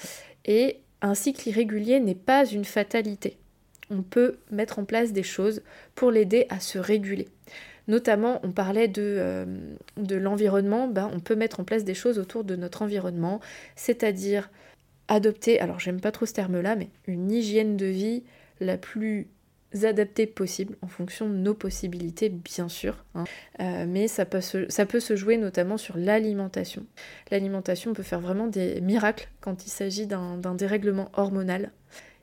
Et 0.44 0.80
un 1.00 1.14
cycle 1.14 1.48
irrégulier 1.48 2.00
n'est 2.00 2.14
pas 2.14 2.44
une 2.44 2.64
fatalité. 2.64 3.38
On 3.90 4.02
peut 4.02 4.38
mettre 4.50 4.78
en 4.78 4.84
place 4.84 5.12
des 5.12 5.22
choses 5.22 5.62
pour 5.94 6.10
l'aider 6.10 6.46
à 6.48 6.60
se 6.60 6.78
réguler. 6.78 7.28
Notamment, 7.86 8.40
on 8.42 8.52
parlait 8.52 8.88
de, 8.88 9.02
euh, 9.02 9.44
de 9.96 10.16
l'environnement, 10.16 10.88
ben, 10.88 11.10
on 11.12 11.20
peut 11.20 11.36
mettre 11.36 11.60
en 11.60 11.64
place 11.64 11.84
des 11.84 11.94
choses 11.94 12.18
autour 12.18 12.44
de 12.44 12.56
notre 12.56 12.82
environnement, 12.82 13.40
c'est-à-dire 13.76 14.50
adopter, 15.08 15.60
alors 15.60 15.80
j'aime 15.80 16.00
pas 16.00 16.12
trop 16.12 16.26
ce 16.26 16.32
terme-là, 16.32 16.76
mais 16.76 16.88
une 17.06 17.30
hygiène 17.30 17.76
de 17.76 17.86
vie 17.86 18.22
la 18.60 18.78
plus 18.78 19.28
adaptée 19.82 20.26
possible 20.26 20.76
en 20.82 20.86
fonction 20.86 21.28
de 21.28 21.34
nos 21.34 21.54
possibilités, 21.54 22.28
bien 22.28 22.68
sûr. 22.68 23.04
Hein. 23.14 23.24
Euh, 23.60 23.86
mais 23.88 24.06
ça 24.06 24.24
peut, 24.24 24.40
se, 24.40 24.70
ça 24.70 24.86
peut 24.86 25.00
se 25.00 25.16
jouer 25.16 25.36
notamment 25.36 25.76
sur 25.76 25.96
l'alimentation. 25.96 26.86
L'alimentation 27.30 27.92
peut 27.92 28.04
faire 28.04 28.20
vraiment 28.20 28.46
des 28.46 28.80
miracles 28.80 29.28
quand 29.40 29.66
il 29.66 29.70
s'agit 29.70 30.06
d'un 30.06 30.54
dérèglement 30.54 31.10
hormonal. 31.14 31.72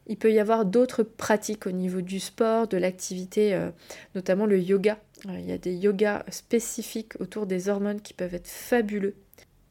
Il 0.08 0.18
peut 0.18 0.32
y 0.32 0.40
avoir 0.40 0.66
d'autres 0.66 1.04
pratiques 1.04 1.68
au 1.68 1.72
niveau 1.72 2.02
du 2.02 2.20
sport, 2.20 2.68
de 2.68 2.78
l'activité, 2.78 3.54
euh, 3.54 3.70
notamment 4.16 4.46
le 4.46 4.60
yoga. 4.60 4.98
Euh, 5.28 5.40
il 5.40 5.46
y 5.46 5.52
a 5.52 5.58
des 5.58 5.76
yogas 5.76 6.24
spécifiques 6.30 7.14
autour 7.20 7.46
des 7.46 7.70
hormones 7.70 8.02
qui 8.02 8.14
peuvent 8.14 8.34
être 8.34 8.48
fabuleux. 8.48 9.16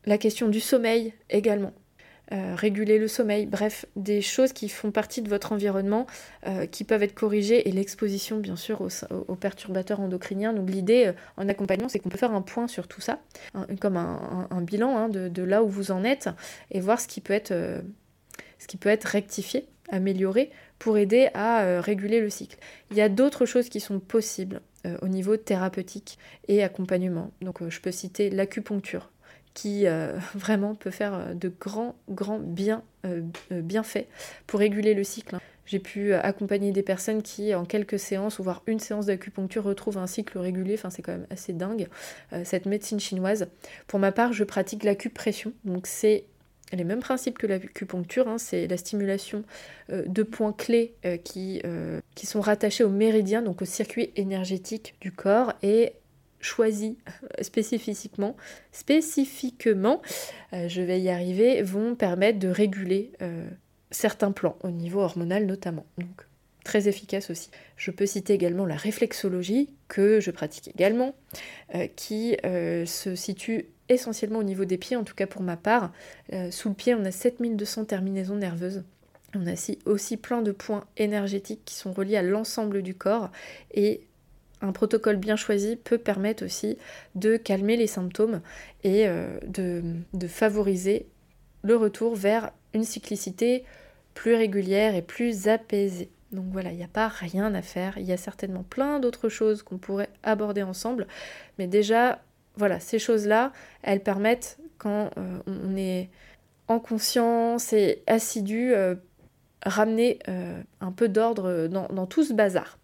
La 0.07 0.19
question 0.19 0.49
du 0.49 0.61
sommeil 0.61 1.13
également. 1.29 1.73
Euh, 2.33 2.55
réguler 2.55 2.99
le 3.01 3.09
sommeil, 3.09 3.47
bref, 3.47 3.87
des 3.97 4.23
choses 4.23 4.53
qui 4.53 4.69
font 4.69 4.93
partie 4.93 5.21
de 5.21 5.29
votre 5.29 5.51
environnement, 5.51 6.07
qui 6.71 6.85
peuvent 6.85 7.03
être 7.03 7.15
corrigées, 7.15 7.69
et 7.69 7.73
l'exposition 7.73 8.39
bien 8.39 8.55
sûr 8.55 8.87
aux, 9.27 9.35
perturbateurs 9.35 9.99
endocriniens. 9.99 10.53
Donc 10.53 10.71
l'idée 10.71 11.13
en 11.37 11.49
accompagnement, 11.49 11.89
c'est 11.89 11.99
qu'on 11.99 12.09
peut 12.09 12.19
faire 12.19 12.33
un 12.33 12.43
point 12.43 12.69
sur 12.69 12.87
tout 12.87 13.01
ça, 13.01 13.19
comme 13.81 13.97
un, 13.97 14.63
bilan 14.63 14.97
hein, 14.97 15.09
de, 15.09 15.43
là 15.43 15.65
où 15.65 15.69
vous 15.69 15.91
en 15.91 16.05
êtes, 16.05 16.29
et 16.71 16.79
voir 16.79 17.01
ce 17.01 17.09
qui 17.09 17.21
peut 17.21 17.35
être, 17.35 17.53
ce 18.61 18.69
qui 18.69 18.77
peut 18.77 18.91
être 18.91 19.07
rectifié 19.07 19.67
améliorer 19.91 20.51
pour 20.79 20.97
aider 20.97 21.29
à 21.35 21.63
euh, 21.63 21.81
réguler 21.81 22.21
le 22.21 22.31
cycle. 22.31 22.57
Il 22.91 22.97
y 22.97 23.01
a 23.01 23.09
d'autres 23.09 23.47
choses 23.47 23.69
qui 23.69 23.81
sont 23.81 24.01
possibles 24.01 24.61
euh, 24.87 24.97
au 25.03 25.09
niveau 25.09 25.37
thérapeutique 25.37 26.19
et 26.49 26.63
accompagnement. 26.63 27.31
Donc 27.43 27.63
euh, 27.63 27.71
je 27.71 27.81
peux 27.81 27.93
citer 27.93 28.31
l'acupuncture 28.31 29.11
qui 29.53 29.85
vraiment 30.37 30.77
peut 30.77 30.93
faire 30.93 31.35
de 31.35 31.49
grands, 31.49 31.97
grands 32.09 32.39
bien, 32.39 32.85
bienfaits 33.51 34.07
pour 34.47 34.61
réguler 34.61 34.95
le 34.95 35.03
cycle. 35.03 35.35
Hein. 35.35 35.41
J'ai 35.67 35.81
pu 35.81 36.15
accompagner 36.15 36.71
des 36.71 36.85
personnes 36.85 37.21
qui, 37.21 37.53
en 37.53 37.65
quelques 37.65 37.99
séances, 37.99 38.39
ou 38.39 38.45
voire 38.45 38.63
une 38.69 38.79
séance 38.79 39.07
d'acupuncture, 39.07 39.65
retrouvent 39.65 39.99
un 39.99 40.07
cycle 40.07 40.39
régulier. 40.39 40.75
Enfin, 40.75 40.91
c'est 40.91 41.03
quand 41.03 41.13
même 41.13 41.27
assez 41.31 41.53
dingue, 41.53 41.89
cette 42.45 42.67
médecine 42.67 43.01
chinoise. 43.01 43.49
Pour 43.89 43.99
ma 43.99 44.13
part, 44.13 44.33
je 44.33 44.45
pratique 44.45 44.85
l'acupression. 44.85 45.53
Donc, 45.65 45.89
c'est 45.89 46.27
les 46.77 46.85
mêmes 46.85 47.01
principes 47.01 47.39
que 47.39 47.47
l'acupuncture, 47.47 48.29
hein, 48.29 48.39
c'est 48.39 48.67
la 48.67 48.77
stimulation 48.77 49.45
euh, 49.91 50.05
de 50.07 50.23
points 50.23 50.53
clés 50.53 50.95
euh, 51.05 51.17
qui, 51.17 51.61
euh, 51.65 52.01
qui, 52.15 52.27
sont 52.27 52.41
rattachés 52.41 52.85
au 52.85 52.91
méridien, 52.91 53.43
donc 53.43 53.63
au 53.63 53.65
circuit 53.65 54.13
énergétique 54.17 54.95
du 55.01 55.13
corps, 55.13 55.53
et 55.63 55.95
choisis 56.41 56.95
spécifiquement, 57.43 58.35
spécifiquement, 58.73 60.01
je 60.53 60.81
vais 60.81 60.99
y 60.99 61.11
arriver, 61.11 61.61
vont 61.61 61.95
permettre 61.95 62.39
de 62.39 62.49
réguler 62.49 63.13
certains 63.91 64.33
plans, 64.33 64.57
au 64.63 64.71
niveau 64.71 65.01
hormonal 65.01 65.45
notamment. 65.45 65.85
Donc 65.99 66.27
très 66.65 66.89
efficace 66.89 67.29
aussi. 67.29 67.51
Je 67.77 67.91
peux 67.91 68.07
citer 68.07 68.33
également 68.33 68.65
la 68.65 68.77
réflexologie, 68.77 69.69
que 69.89 70.19
je 70.21 70.31
pratique 70.31 70.69
également, 70.69 71.15
qui 71.97 72.39
se 72.43 73.15
situe 73.15 73.67
essentiellement 73.91 74.39
au 74.39 74.45
niveau 74.45 74.65
des 74.65 74.79
pieds, 74.79 74.97
en 74.97 75.05
tout 75.05 75.15
cas 75.15 75.27
pour 75.27 75.43
ma 75.43 75.57
part. 75.57 75.93
Euh, 76.33 76.51
sous 76.51 76.69
le 76.69 76.75
pied, 76.75 76.95
on 76.95 77.05
a 77.05 77.11
7200 77.11 77.87
terminaisons 77.87 78.37
nerveuses. 78.37 78.85
On 79.35 79.47
a 79.47 79.55
aussi 79.85 80.17
plein 80.17 80.43
de 80.43 80.53
points 80.53 80.85
énergétiques 80.97 81.65
qui 81.65 81.75
sont 81.75 81.93
reliés 81.93 82.17
à 82.17 82.23
l'ensemble 82.23 82.83
du 82.83 82.95
corps 82.95 83.31
et 83.73 84.03
un 84.61 84.73
protocole 84.73 85.17
bien 85.17 85.37
choisi 85.37 85.77
peut 85.77 85.99
permettre 85.99 86.45
aussi 86.45 86.77
de 87.15 87.37
calmer 87.37 87.77
les 87.77 87.87
symptômes 87.87 88.41
et 88.83 89.07
euh, 89.07 89.39
de, 89.47 89.83
de, 90.13 90.27
favoriser 90.27 91.07
le 91.63 91.77
retour 91.77 92.15
vers 92.15 92.51
une 92.75 92.85
cyclicité 92.85 93.65
plus 94.15 94.35
régulière 94.35 94.95
et 94.95 95.03
plus 95.03 95.49
apaisée. 95.49 96.11
Donc 96.33 96.45
voilà, 96.53 96.71
il 96.71 96.77
n'y 96.77 96.85
a 96.85 96.89
pas 96.89 97.09
rien 97.09 97.55
à 97.55 97.63
faire, 97.63 97.99
il 97.99 98.05
y 98.05 98.13
a 98.13 98.17
certainement 98.17 98.63
plein 98.63 99.01
d'autres 99.01 99.29
choses 99.29 99.63
qu'on 99.63 99.79
pourrait 99.79 100.11
aborder 100.23 100.63
ensemble, 100.63 101.07
mais 101.59 101.67
déjà 101.67 102.21
voilà, 102.57 102.81
ces 102.81 102.99
choses-là, 102.99 103.53
elles 103.83 104.03
permettent, 104.03 104.59
quand 104.79 105.11
euh, 105.17 105.39
on 105.47 105.77
est 105.77 106.09
en 106.69 106.79
conscience 106.79 107.73
et 107.73 108.03
assidu, 108.07 108.73
euh, 108.75 108.95
ramener 109.65 110.19
euh, 110.29 110.61
un 110.81 110.93
peu 110.93 111.09
d'ordre 111.09 111.67
dans, 111.67 111.89
dans, 111.89 112.07
tout 112.07 112.25
ce 112.25 112.33
bazar. 112.33 112.79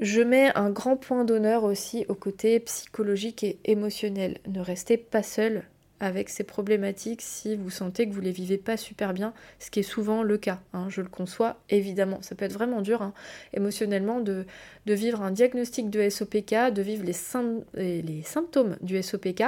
Je 0.00 0.20
mets 0.20 0.52
un 0.54 0.70
grand 0.70 0.96
point 0.96 1.24
d'honneur 1.24 1.64
aussi 1.64 2.04
au 2.08 2.14
côté 2.14 2.60
psychologique 2.60 3.42
et 3.42 3.58
émotionnel. 3.64 4.38
Ne 4.46 4.60
restez 4.60 4.96
pas 4.96 5.22
seul 5.22 5.64
avec 6.00 6.28
ces 6.28 6.44
problématiques 6.44 7.22
si 7.22 7.56
vous 7.56 7.70
sentez 7.70 8.08
que 8.08 8.14
vous 8.14 8.20
les 8.20 8.32
vivez 8.32 8.58
pas 8.58 8.76
super 8.76 9.12
bien, 9.12 9.32
ce 9.58 9.70
qui 9.70 9.80
est 9.80 9.84
souvent 9.84 10.22
le 10.22 10.38
cas, 10.38 10.60
hein, 10.72 10.86
je 10.88 11.00
le 11.00 11.08
conçois 11.08 11.56
évidemment. 11.70 12.18
Ça 12.22 12.34
peut 12.34 12.44
être 12.44 12.52
vraiment 12.52 12.82
dur 12.82 13.02
hein, 13.02 13.12
émotionnellement 13.52 14.20
de, 14.20 14.46
vivre 14.86 15.22
un 15.22 15.30
diagnostic 15.30 15.90
de 15.90 16.08
SOPK, 16.08 16.72
de 16.72 16.82
vivre 16.82 17.04
les, 17.04 18.02
les 18.02 18.22
symptômes 18.22 18.76
du 18.80 19.02
SOPK 19.02 19.44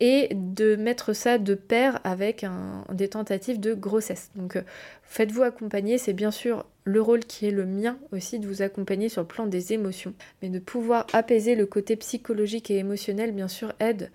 et 0.00 0.30
de 0.34 0.74
mettre 0.74 1.12
ça 1.12 1.38
de 1.38 1.54
pair 1.54 2.00
avec 2.02 2.44
des 2.92 3.08
tentatives 3.08 3.60
de 3.60 3.72
grossesse. 3.72 4.30
Donc 4.34 4.56
euh, 4.56 4.62
faites-vous 5.04 5.42
accompagner, 5.42 5.96
c'est 5.96 6.12
bien 6.12 6.32
sûr 6.32 6.66
le 6.84 7.00
rôle 7.00 7.20
qui 7.20 7.46
est 7.46 7.52
le 7.52 7.66
mien 7.66 7.98
aussi 8.10 8.40
de 8.40 8.46
vous 8.48 8.62
accompagner 8.62 9.08
sur 9.08 9.22
le 9.22 9.28
plan 9.28 9.46
des 9.46 9.72
émotions, 9.72 10.14
mais 10.42 10.48
de 10.48 10.58
pouvoir 10.58 11.06
apaiser 11.12 11.54
le 11.54 11.66
côté 11.66 11.94
psychologique 11.94 12.70
et 12.70 12.78
émotionnel 12.78 13.30
bien 13.30 13.46
sûr 13.46 13.72
aide 13.78 14.10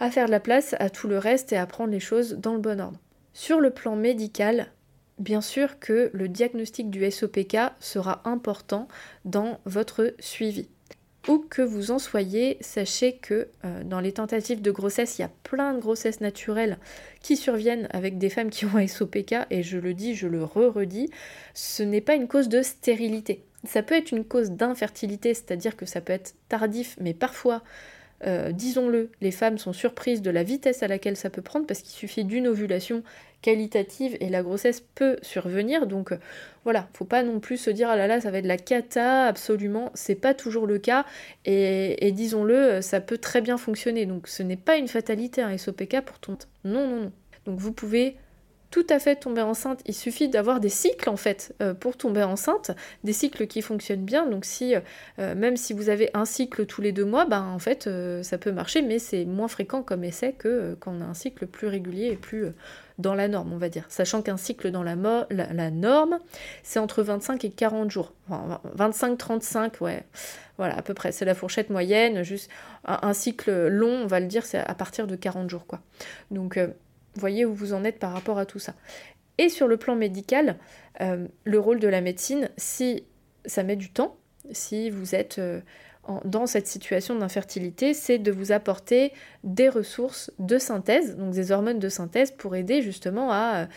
à 0.00 0.10
faire 0.10 0.26
de 0.26 0.30
la 0.30 0.40
place 0.40 0.74
à 0.80 0.90
tout 0.90 1.06
le 1.06 1.18
reste 1.18 1.52
et 1.52 1.56
à 1.56 1.66
prendre 1.66 1.92
les 1.92 2.00
choses 2.00 2.34
dans 2.38 2.54
le 2.54 2.60
bon 2.60 2.80
ordre. 2.80 2.98
Sur 3.32 3.60
le 3.60 3.70
plan 3.70 3.94
médical, 3.94 4.72
bien 5.18 5.40
sûr 5.40 5.78
que 5.78 6.10
le 6.12 6.28
diagnostic 6.28 6.90
du 6.90 7.08
SOPK 7.08 7.56
sera 7.78 8.22
important 8.24 8.88
dans 9.24 9.60
votre 9.66 10.14
suivi. 10.18 10.68
Où 11.28 11.38
que 11.38 11.60
vous 11.60 11.90
en 11.90 11.98
soyez, 11.98 12.56
sachez 12.62 13.12
que 13.12 13.48
euh, 13.66 13.84
dans 13.84 14.00
les 14.00 14.12
tentatives 14.12 14.62
de 14.62 14.70
grossesse, 14.70 15.18
il 15.18 15.22
y 15.22 15.24
a 15.24 15.30
plein 15.42 15.74
de 15.74 15.78
grossesses 15.78 16.22
naturelles 16.22 16.78
qui 17.20 17.36
surviennent 17.36 17.88
avec 17.90 18.16
des 18.16 18.30
femmes 18.30 18.48
qui 18.48 18.64
ont 18.64 18.76
un 18.76 18.86
SOPK, 18.86 19.34
et 19.50 19.62
je 19.62 19.76
le 19.76 19.92
dis, 19.92 20.14
je 20.14 20.26
le 20.26 20.42
re-redis, 20.42 21.10
ce 21.52 21.82
n'est 21.82 22.00
pas 22.00 22.14
une 22.14 22.26
cause 22.26 22.48
de 22.48 22.62
stérilité. 22.62 23.44
Ça 23.64 23.82
peut 23.82 23.96
être 23.96 24.12
une 24.12 24.24
cause 24.24 24.52
d'infertilité, 24.52 25.34
c'est-à-dire 25.34 25.76
que 25.76 25.84
ça 25.84 26.00
peut 26.00 26.14
être 26.14 26.34
tardif, 26.48 26.96
mais 26.98 27.12
parfois 27.12 27.62
euh, 28.26 28.52
disons-le, 28.52 29.10
les 29.20 29.30
femmes 29.30 29.58
sont 29.58 29.72
surprises 29.72 30.22
de 30.22 30.30
la 30.30 30.42
vitesse 30.42 30.82
à 30.82 30.88
laquelle 30.88 31.16
ça 31.16 31.30
peut 31.30 31.42
prendre 31.42 31.66
parce 31.66 31.80
qu'il 31.80 31.92
suffit 31.92 32.24
d'une 32.24 32.46
ovulation 32.46 33.02
qualitative 33.40 34.16
et 34.20 34.28
la 34.28 34.42
grossesse 34.42 34.82
peut 34.94 35.16
survenir. 35.22 35.86
Donc 35.86 36.12
euh, 36.12 36.18
voilà, 36.64 36.88
faut 36.92 37.06
pas 37.06 37.22
non 37.22 37.40
plus 37.40 37.56
se 37.56 37.70
dire 37.70 37.88
ah 37.88 37.96
là 37.96 38.06
là 38.06 38.20
ça 38.20 38.30
va 38.30 38.38
être 38.38 38.46
la 38.46 38.58
cata, 38.58 39.24
absolument, 39.26 39.90
c'est 39.94 40.14
pas 40.14 40.34
toujours 40.34 40.66
le 40.66 40.78
cas 40.78 41.06
et, 41.46 42.12
disons-le, 42.12 42.82
ça 42.82 43.00
peut 43.00 43.18
très 43.18 43.40
bien 43.40 43.56
fonctionner. 43.56 44.04
Donc 44.06 44.28
ce 44.28 44.42
n'est 44.42 44.56
pas 44.56 44.76
une 44.76 44.88
fatalité 44.88 45.42
un 45.42 45.56
SOPK 45.56 46.02
pour 46.02 46.18
tout. 46.18 46.36
Non, 46.64 46.86
non, 46.86 47.00
non. 47.00 47.12
Donc 47.46 47.58
vous 47.58 47.72
pouvez 47.72 48.16
tout 48.70 48.86
à 48.88 48.98
fait 48.98 49.16
tomber 49.16 49.42
enceinte. 49.42 49.80
Il 49.86 49.94
suffit 49.94 50.28
d'avoir 50.28 50.60
des 50.60 50.68
cycles 50.68 51.10
en 51.10 51.16
fait 51.16 51.54
euh, 51.60 51.74
pour 51.74 51.96
tomber 51.96 52.22
enceinte, 52.22 52.70
des 53.04 53.12
cycles 53.12 53.46
qui 53.46 53.62
fonctionnent 53.62 54.04
bien. 54.04 54.26
Donc 54.26 54.44
si 54.44 54.74
euh, 55.18 55.34
même 55.34 55.56
si 55.56 55.72
vous 55.72 55.88
avez 55.88 56.10
un 56.14 56.24
cycle 56.24 56.66
tous 56.66 56.80
les 56.80 56.92
deux 56.92 57.04
mois, 57.04 57.24
ben 57.24 57.42
en 57.42 57.58
fait 57.58 57.86
euh, 57.86 58.22
ça 58.22 58.38
peut 58.38 58.52
marcher, 58.52 58.82
mais 58.82 58.98
c'est 58.98 59.24
moins 59.24 59.48
fréquent 59.48 59.82
comme 59.82 60.04
essai 60.04 60.32
que 60.32 60.76
quand 60.80 60.92
on 60.96 61.00
a 61.00 61.04
un 61.04 61.14
cycle 61.14 61.46
plus 61.46 61.66
régulier 61.66 62.06
et 62.06 62.16
plus 62.16 62.46
dans 62.98 63.14
la 63.14 63.28
norme, 63.28 63.52
on 63.52 63.56
va 63.56 63.70
dire. 63.70 63.86
Sachant 63.88 64.20
qu'un 64.20 64.36
cycle 64.36 64.70
dans 64.70 64.82
la, 64.82 64.94
norme, 65.70 66.18
c'est 66.62 66.78
entre 66.78 67.02
25 67.02 67.44
et 67.46 67.50
40 67.50 67.90
jours. 67.90 68.12
25-35, 68.76 69.80
ouais. 69.80 70.04
Voilà, 70.58 70.76
à 70.76 70.82
peu 70.82 70.92
près. 70.92 71.10
C'est 71.10 71.24
la 71.24 71.34
fourchette 71.34 71.70
moyenne. 71.70 72.22
Juste 72.22 72.50
un, 72.84 73.14
cycle 73.14 73.68
long, 73.68 74.02
on 74.02 74.06
va 74.06 74.20
le 74.20 74.26
dire, 74.26 74.44
c'est 74.44 74.58
à 74.58 74.74
partir 74.74 75.06
de 75.06 75.16
40 75.16 75.48
jours, 75.48 75.66
quoi. 75.66 75.80
Donc 76.30 76.58
voyez 77.14 77.44
où 77.44 77.54
vous 77.54 77.72
en 77.72 77.84
êtes 77.84 77.98
par 77.98 78.12
rapport 78.12 78.38
à 78.38 78.46
tout 78.46 78.58
ça. 78.58 78.74
Et 79.38 79.48
sur 79.48 79.68
le 79.68 79.76
plan 79.76 79.96
médical, 79.96 80.58
euh, 81.00 81.26
le 81.44 81.58
rôle 81.58 81.80
de 81.80 81.88
la 81.88 82.00
médecine, 82.00 82.50
si 82.56 83.04
ça 83.46 83.62
met 83.62 83.76
du 83.76 83.90
temps, 83.90 84.16
si 84.52 84.90
vous 84.90 85.14
êtes 85.14 85.38
euh, 85.38 85.60
dans 86.24 86.46
cette 86.46 86.66
situation 86.66 87.14
d'infertilité, 87.14 87.94
c'est 87.94 88.18
de 88.18 88.32
vous 88.32 88.52
apporter 88.52 89.12
des 89.44 89.68
ressources 89.68 90.30
de 90.38 90.58
synthèse, 90.58 91.16
donc 91.16 91.32
des 91.32 91.52
hormones 91.52 91.78
de 91.78 91.88
synthèse 91.88 92.32
pour 92.32 92.56
aider 92.56 92.82
justement 92.82 93.32
à, 93.32 93.68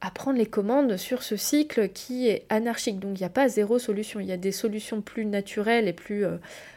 à 0.00 0.10
prendre 0.10 0.38
les 0.38 0.46
commandes 0.46 0.96
sur 0.96 1.22
ce 1.22 1.36
cycle 1.36 1.90
qui 1.90 2.28
est 2.28 2.46
anarchique. 2.48 2.98
Donc 2.98 3.18
il 3.18 3.22
n'y 3.22 3.26
a 3.26 3.30
pas 3.30 3.48
zéro 3.48 3.78
solution, 3.78 4.18
il 4.20 4.26
y 4.26 4.32
a 4.32 4.38
des 4.38 4.52
solutions 4.52 5.02
plus 5.02 5.26
naturelles 5.26 5.88
et 5.88 5.92
plus 5.92 6.24
euh, 6.24 6.36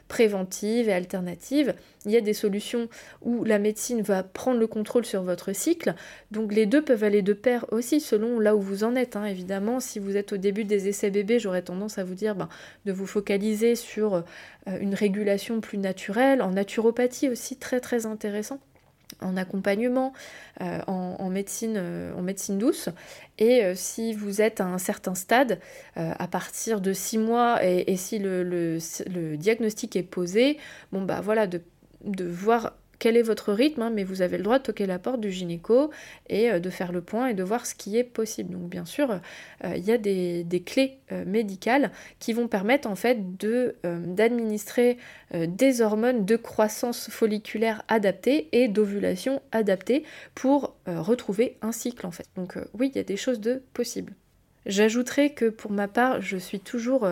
préventives 0.09 0.89
et 0.89 0.93
alternatives. 0.93 1.73
Il 2.05 2.11
y 2.11 2.17
a 2.17 2.21
des 2.21 2.33
solutions 2.33 2.89
où 3.21 3.45
la 3.45 3.59
médecine 3.59 4.01
va 4.01 4.23
prendre 4.23 4.59
le 4.59 4.67
contrôle 4.67 5.05
sur 5.05 5.23
votre 5.23 5.53
cycle. 5.53 5.95
Donc 6.31 6.53
les 6.53 6.65
deux 6.65 6.83
peuvent 6.83 7.03
aller 7.03 7.21
de 7.21 7.31
pair 7.31 7.65
aussi 7.71 8.01
selon 8.01 8.39
là 8.39 8.57
où 8.57 8.61
vous 8.61 8.83
en 8.83 8.93
êtes. 8.95 9.15
Hein. 9.15 9.25
Évidemment, 9.25 9.79
si 9.79 9.99
vous 9.99 10.17
êtes 10.17 10.33
au 10.33 10.37
début 10.37 10.65
des 10.65 10.89
essais 10.89 11.09
bébés, 11.09 11.39
j'aurais 11.39 11.61
tendance 11.61 11.97
à 11.97 12.03
vous 12.03 12.15
dire 12.15 12.35
ben, 12.35 12.49
de 12.85 12.91
vous 12.91 13.07
focaliser 13.07 13.75
sur 13.75 14.15
euh, 14.15 14.21
une 14.81 14.95
régulation 14.95 15.61
plus 15.61 15.77
naturelle, 15.77 16.41
en 16.41 16.51
naturopathie 16.51 17.29
aussi 17.29 17.55
très 17.55 17.79
très 17.79 18.05
intéressant 18.05 18.59
en 19.21 19.37
accompagnement, 19.37 20.13
euh, 20.61 20.79
en, 20.87 21.29
médecine, 21.29 21.75
euh, 21.77 22.13
en 22.15 22.21
médecine 22.21 22.57
douce. 22.57 22.89
Et 23.37 23.63
euh, 23.63 23.73
si 23.75 24.13
vous 24.13 24.41
êtes 24.41 24.61
à 24.61 24.65
un 24.65 24.77
certain 24.77 25.15
stade, 25.15 25.59
à 25.95 26.27
partir 26.27 26.81
de 26.81 26.93
six 26.93 27.17
mois, 27.17 27.63
et, 27.63 27.95
si 27.97 28.19
le, 28.19 28.43
le, 28.43 29.37
diagnostic 29.37 29.95
est 29.95 30.03
posé, 30.03 30.57
bon 30.91 31.01
bah 31.03 31.21
voilà, 31.21 31.47
de, 31.47 31.61
de 32.03 32.25
voir 32.25 32.73
quel 33.03 33.17
est 33.17 33.21
votre 33.21 33.51
rythme, 33.51 33.81
hein, 33.81 33.89
mais 33.93 34.05
vous 34.05 34.21
avez 34.21 34.37
le 34.37 34.43
droit 34.43 34.59
de 34.59 34.63
toquer 34.63 34.85
la 34.85 34.97
porte 34.97 35.19
du 35.19 35.29
gynéco 35.29 35.91
et 36.29 36.49
euh, 36.49 36.59
de 36.59 36.69
faire 36.69 36.93
le 36.93 37.01
point 37.01 37.27
et 37.27 37.33
de 37.33 37.43
voir 37.43 37.65
ce 37.65 37.75
qui 37.75 37.97
est 37.97 38.05
possible. 38.05 38.53
Donc 38.53 38.69
bien 38.69 38.85
sûr, 38.85 39.19
euh, 39.65 39.75
il 39.75 39.83
y 39.83 39.91
a 39.91 39.97
des, 39.97 40.63
clés 40.65 40.99
euh, 41.11 41.25
médicales 41.25 41.91
qui 42.19 42.31
vont 42.31 42.47
permettre 42.47 42.87
en 42.89 42.95
fait 42.95 43.17
d'administrer 43.35 44.97
des 45.33 45.81
hormones 45.81 46.23
de 46.23 46.37
croissance 46.37 47.09
folliculaire 47.09 47.83
adaptées 47.89 48.47
et 48.53 48.69
d'ovulation 48.69 49.41
adaptées 49.51 50.03
pour 50.33 50.77
retrouver 50.85 51.57
un 51.61 51.73
cycle 51.73 52.07
en 52.07 52.11
fait. 52.11 52.27
Donc 52.37 52.57
oui, 52.73 52.89
il 52.93 52.97
y 52.97 53.01
a 53.01 53.03
des 53.03 53.17
choses 53.17 53.41
de 53.41 53.63
possibles. 53.73 54.13
J'ajouterai 54.65 55.33
que 55.33 55.49
pour 55.49 55.71
ma 55.71 55.89
part, 55.89 56.21
je 56.21 56.37
suis 56.37 56.61
toujours 56.61 57.05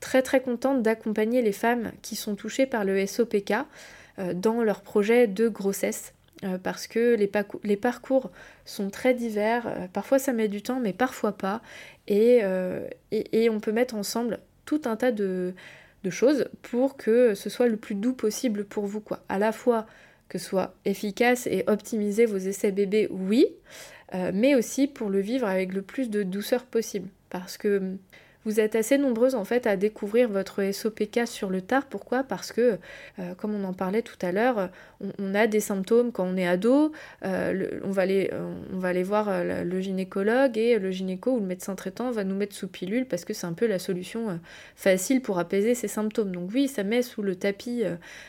très 0.00 0.22
très 0.22 0.40
contente 0.40 0.82
d'accompagner 0.82 1.42
les 1.42 1.52
femmes 1.52 1.92
qui 2.00 2.16
sont 2.16 2.36
touchées 2.36 2.66
par 2.66 2.84
le 2.84 3.06
SOPK. 3.06 3.52
Euh, 4.18 4.32
dans 4.32 4.62
leur 4.62 4.80
projet 4.80 5.26
de 5.26 5.48
grossesse. 5.48 6.14
Euh, 6.44 6.58
parce 6.58 6.86
que 6.86 7.16
les, 7.16 7.76
parcours 7.76 8.30
sont 8.66 8.90
très 8.90 9.14
divers, 9.14 9.66
euh, 9.66 9.86
parfois 9.90 10.18
ça 10.18 10.34
met 10.34 10.48
du 10.48 10.60
temps 10.60 10.80
mais 10.80 10.92
parfois 10.92 11.32
pas, 11.32 11.62
et, 12.08 12.42
on 12.44 13.60
peut 13.60 13.72
mettre 13.72 13.94
ensemble 13.94 14.40
tout 14.66 14.82
un 14.84 14.96
tas 14.96 15.12
de, 15.12 15.54
choses 16.10 16.46
pour 16.62 16.96
que 16.96 17.34
ce 17.34 17.50
soit 17.50 17.66
le 17.66 17.76
plus 17.76 17.94
doux 17.94 18.12
possible 18.12 18.64
pour 18.64 18.86
vous. 18.86 19.00
Quoi. 19.00 19.24
À 19.28 19.38
la 19.38 19.50
fois 19.50 19.86
que 20.28 20.38
ce 20.38 20.46
soit 20.46 20.74
efficace 20.84 21.46
et 21.46 21.64
optimiser 21.66 22.26
vos 22.26 22.36
essais 22.36 22.70
bébés, 22.70 23.08
oui, 23.10 23.46
mais 24.12 24.54
aussi 24.54 24.86
pour 24.86 25.10
le 25.10 25.20
vivre 25.20 25.48
avec 25.48 25.72
le 25.72 25.82
plus 25.82 26.08
de 26.10 26.22
douceur 26.22 26.64
possible. 26.64 27.08
Parce 27.28 27.56
que 27.56 27.96
vous 28.46 28.60
êtes 28.60 28.76
assez 28.76 28.96
nombreuses 28.96 29.34
en 29.34 29.44
fait 29.44 29.66
à 29.66 29.76
découvrir 29.76 30.28
votre 30.28 30.70
SOPK 30.72 31.26
sur 31.26 31.50
le 31.50 31.60
tard. 31.60 31.84
Pourquoi? 31.86 32.22
Parce 32.22 32.52
que, 32.52 32.78
euh, 33.18 33.34
comme 33.34 33.54
on 33.54 33.64
en 33.64 33.72
parlait 33.72 34.02
tout 34.02 34.16
à 34.22 34.30
l'heure, 34.30 34.70
on, 35.18 35.34
a 35.34 35.48
des 35.48 35.58
symptômes 35.58 36.12
quand 36.12 36.24
on 36.24 36.36
est 36.36 36.46
ado. 36.46 36.92
Euh, 37.24 37.68
on, 37.82 37.90
va 37.90 38.02
aller, 38.02 38.30
on 38.72 38.78
va 38.78 38.88
aller 38.88 39.02
voir 39.02 39.28
euh, 39.28 39.64
le 39.64 39.80
gynécologue 39.80 40.56
et 40.56 40.78
le 40.78 40.92
gynéco 40.92 41.32
ou 41.32 41.40
le 41.40 41.46
médecin 41.46 41.74
traitant 41.74 42.12
va 42.12 42.22
nous 42.22 42.36
mettre 42.36 42.54
sous 42.54 42.68
pilule 42.68 43.06
parce 43.06 43.24
que 43.24 43.34
c'est 43.34 43.48
un 43.48 43.52
peu 43.52 43.66
la 43.66 43.80
solution 43.80 44.38
facile 44.76 45.20
pour 45.20 45.40
apaiser 45.40 45.74
ces 45.74 45.88
symptômes. 45.88 46.30
Donc 46.30 46.50
oui, 46.54 46.68
ça 46.68 46.84
met 46.84 47.02
sous 47.02 47.22
le 47.22 47.34
tapis 47.34 47.82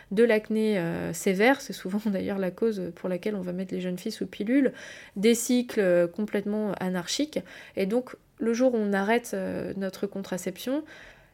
de 0.09 0.23
l'acné 0.23 0.81
sévère. 1.13 1.61
C'est 1.61 1.73
souvent 1.73 2.01
d'ailleurs 2.07 2.39
la 2.39 2.49
cause 2.49 2.91
pour 2.95 3.07
laquelle 3.07 3.35
on 3.35 3.41
va 3.41 3.53
mettre 3.53 3.73
les 3.73 3.81
jeunes 3.81 3.99
filles 3.99 4.11
sous 4.11 4.25
pilule. 4.25 4.73
Des 5.15 5.35
cycles 5.35 6.07
complètement 6.15 6.71
anarchiques. 6.79 7.39
Et 7.75 7.85
donc 7.85 8.15
le 8.39 8.53
jour 8.53 8.73
où 8.73 8.77
on 8.77 8.93
arrête 8.93 9.31
euh, 9.33 9.73
notre 9.77 10.07
contraception, 10.07 10.83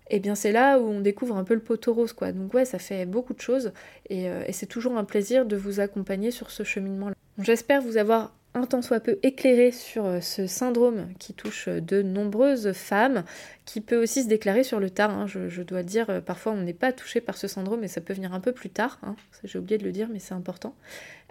eh 0.10 0.20
bien 0.20 0.36
c'est 0.36 0.52
là 0.52 0.80
où 0.80 0.84
on 0.84 1.02
découvre 1.02 1.38
un 1.38 1.44
peu 1.44 1.54
le 1.54 1.62
poteau 1.62 1.94
rose 1.94 2.14
quoi. 2.14 2.32
Donc 2.32 2.54
ouais, 2.54 2.66
ça 2.66 2.80
fait 2.80 3.06
beaucoup 3.06 3.34
de 3.34 3.42
choses 3.42 3.72
et, 4.10 4.30
euh, 4.30 4.44
c'est 4.52 4.66
toujours 4.66 4.98
un 4.98 5.04
plaisir 5.04 5.46
de 5.46 5.56
vous 5.56 5.80
accompagner 5.80 6.32
sur 6.32 6.52
ce 6.52 6.64
cheminement-là. 6.64 7.16
J'espère 7.40 7.82
vous 7.82 7.98
avoir 7.98 8.34
un 8.56 8.68
tant 8.68 8.84
soit 8.84 9.00
peu 9.00 9.18
éclairé 9.24 9.72
sur 9.72 10.06
euh, 10.06 10.22
ce 10.22 10.46
syndrome 10.46 11.08
qui 11.18 11.34
touche 11.34 11.68
de 11.68 12.04
nombreuses 12.04 12.72
femmes, 12.74 13.24
qui 13.66 13.82
peut 13.82 14.02
aussi 14.02 14.24
se 14.24 14.28
déclarer 14.28 14.64
sur 14.64 14.80
le 14.80 14.92
tard. 14.92 15.10
Hein. 15.10 15.26
Je, 15.26 15.62
dois 15.64 15.82
dire, 15.82 16.22
parfois 16.24 16.52
on 16.52 16.62
n'est 16.62 16.74
pas 16.74 16.94
touché 16.94 17.20
par 17.20 17.36
ce 17.36 17.48
syndrome 17.48 17.84
et 17.84 17.88
ça 17.88 18.02
peut 18.02 18.14
venir 18.14 18.34
un 18.34 18.40
peu 18.40 18.52
plus 18.52 18.70
tard. 18.70 19.00
Hein. 19.02 19.16
J'ai 19.44 19.58
oublié 19.58 19.80
de 19.80 19.84
le 19.84 19.92
dire, 19.92 20.08
mais 20.12 20.20
c'est 20.20 20.36
important. 20.36 20.76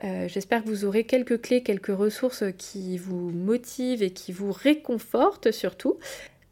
Euh, 0.05 0.27
j'espère 0.27 0.65
que 0.65 0.69
vous 0.69 0.85
aurez 0.85 1.05
quelques 1.05 1.41
clés, 1.41 1.63
quelques 1.63 1.97
ressources 1.97 2.45
qui 2.59 2.99
vous 2.99 3.31
motivent 3.31 4.03
et 4.03 4.11
qui 4.11 4.33
vous 4.33 4.51
réconfortent 4.51 5.53
surtout. 5.53 5.99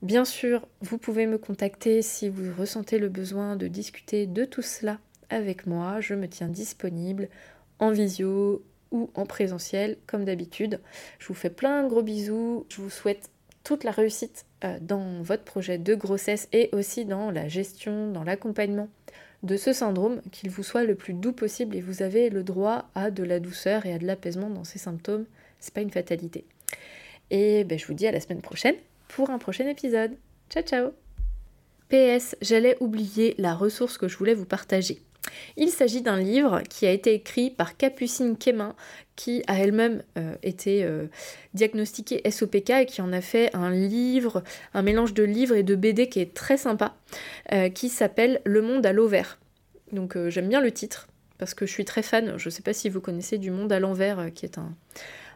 Bien 0.02 0.24
sûr, 0.24 0.66
vous 0.80 0.98
pouvez 0.98 1.26
me 1.26 1.36
contacter 1.36 2.00
si 2.00 2.28
vous 2.28 2.52
ressentez 2.58 2.98
le 2.98 3.08
besoin 3.08 3.56
de 3.56 3.66
discuter 3.66 4.26
de 4.26 4.44
tout 4.44 4.62
cela 4.62 4.98
avec 5.28 5.66
moi. 5.66 6.00
Je 6.00 6.14
me 6.14 6.28
tiens 6.28 6.48
disponible 6.48 7.28
en 7.78 7.90
visio 7.90 8.62
ou 8.92 9.10
en 9.14 9.26
présentiel 9.26 9.96
comme 10.06 10.24
d'habitude. 10.24 10.80
Je 11.18 11.28
vous 11.28 11.34
fais 11.34 11.50
plein 11.50 11.82
de 11.82 11.88
gros 11.88 12.02
bisous. 12.02 12.66
Je 12.68 12.80
vous 12.80 12.90
souhaite 12.90 13.30
toute 13.64 13.84
la 13.84 13.90
réussite 13.90 14.46
euh, 14.64 14.78
dans 14.80 15.22
votre 15.22 15.44
projet 15.44 15.76
de 15.76 15.94
grossesse 15.94 16.48
et 16.52 16.70
aussi 16.72 17.04
dans 17.04 17.30
la 17.30 17.48
gestion, 17.48 18.10
dans 18.10 18.24
l'accompagnement 18.24 18.88
de 19.42 19.56
ce 19.56 19.72
syndrome, 19.72 20.20
qu'il 20.32 20.50
vous 20.50 20.62
soit 20.62 20.84
le 20.84 20.94
plus 20.94 21.14
doux 21.14 21.32
possible 21.32 21.76
et 21.76 21.80
vous 21.80 22.02
avez 22.02 22.30
le 22.30 22.42
droit 22.42 22.90
à 22.94 23.10
de 23.10 23.22
la 23.22 23.40
douceur 23.40 23.86
et 23.86 23.92
à 23.92 23.98
de 23.98 24.06
l'apaisement 24.06 24.50
dans 24.50 24.64
ces 24.64 24.78
symptômes. 24.78 25.24
C'est 25.58 25.74
pas 25.74 25.80
une 25.80 25.90
fatalité. 25.90 26.44
Et 27.30 27.64
ben, 27.64 27.78
je 27.78 27.86
vous 27.86 27.94
dis 27.94 28.06
à 28.06 28.12
la 28.12 28.20
semaine 28.20 28.42
prochaine 28.42 28.76
pour 29.08 29.30
un 29.30 29.38
prochain 29.38 29.66
épisode. 29.66 30.12
Ciao 30.50 30.62
ciao 30.62 30.90
PS, 31.88 32.36
j'allais 32.40 32.76
oublier 32.80 33.34
la 33.38 33.54
ressource 33.54 33.98
que 33.98 34.08
je 34.08 34.16
voulais 34.16 34.34
vous 34.34 34.44
partager. 34.44 35.02
Il 35.56 35.70
s'agit 35.70 36.02
d'un 36.02 36.18
livre 36.18 36.62
qui 36.68 36.86
a 36.86 36.90
été 36.90 37.14
écrit 37.14 37.50
par 37.50 37.76
Capucine 37.76 38.36
Quémin, 38.36 38.74
qui 39.16 39.42
a 39.46 39.58
elle-même 39.58 40.02
euh, 40.16 40.34
été 40.42 40.84
euh, 40.84 41.06
diagnostiquée 41.54 42.22
SOPK 42.30 42.70
et 42.70 42.86
qui 42.86 43.02
en 43.02 43.12
a 43.12 43.20
fait 43.20 43.54
un 43.54 43.70
livre, 43.70 44.42
un 44.74 44.82
mélange 44.82 45.14
de 45.14 45.22
livres 45.22 45.56
et 45.56 45.62
de 45.62 45.74
BD 45.74 46.08
qui 46.08 46.20
est 46.20 46.34
très 46.34 46.56
sympa, 46.56 46.96
euh, 47.52 47.68
qui 47.68 47.88
s'appelle 47.88 48.40
Le 48.44 48.62
monde 48.62 48.86
à 48.86 48.92
l'envers. 48.92 49.38
Donc 49.92 50.16
j'aime 50.28 50.48
bien 50.48 50.60
le 50.60 50.70
titre 50.70 51.08
parce 51.36 51.52
que 51.52 51.66
je 51.66 51.72
suis 51.72 51.84
très 51.84 52.02
fan. 52.02 52.38
Je 52.38 52.48
ne 52.48 52.50
sais 52.50 52.62
pas 52.62 52.72
si 52.72 52.88
vous 52.88 53.00
connaissez 53.00 53.38
Du 53.38 53.50
monde 53.50 53.72
à 53.72 53.80
l'envers, 53.80 54.32
qui 54.32 54.46
est 54.46 54.56
un, 54.56 54.72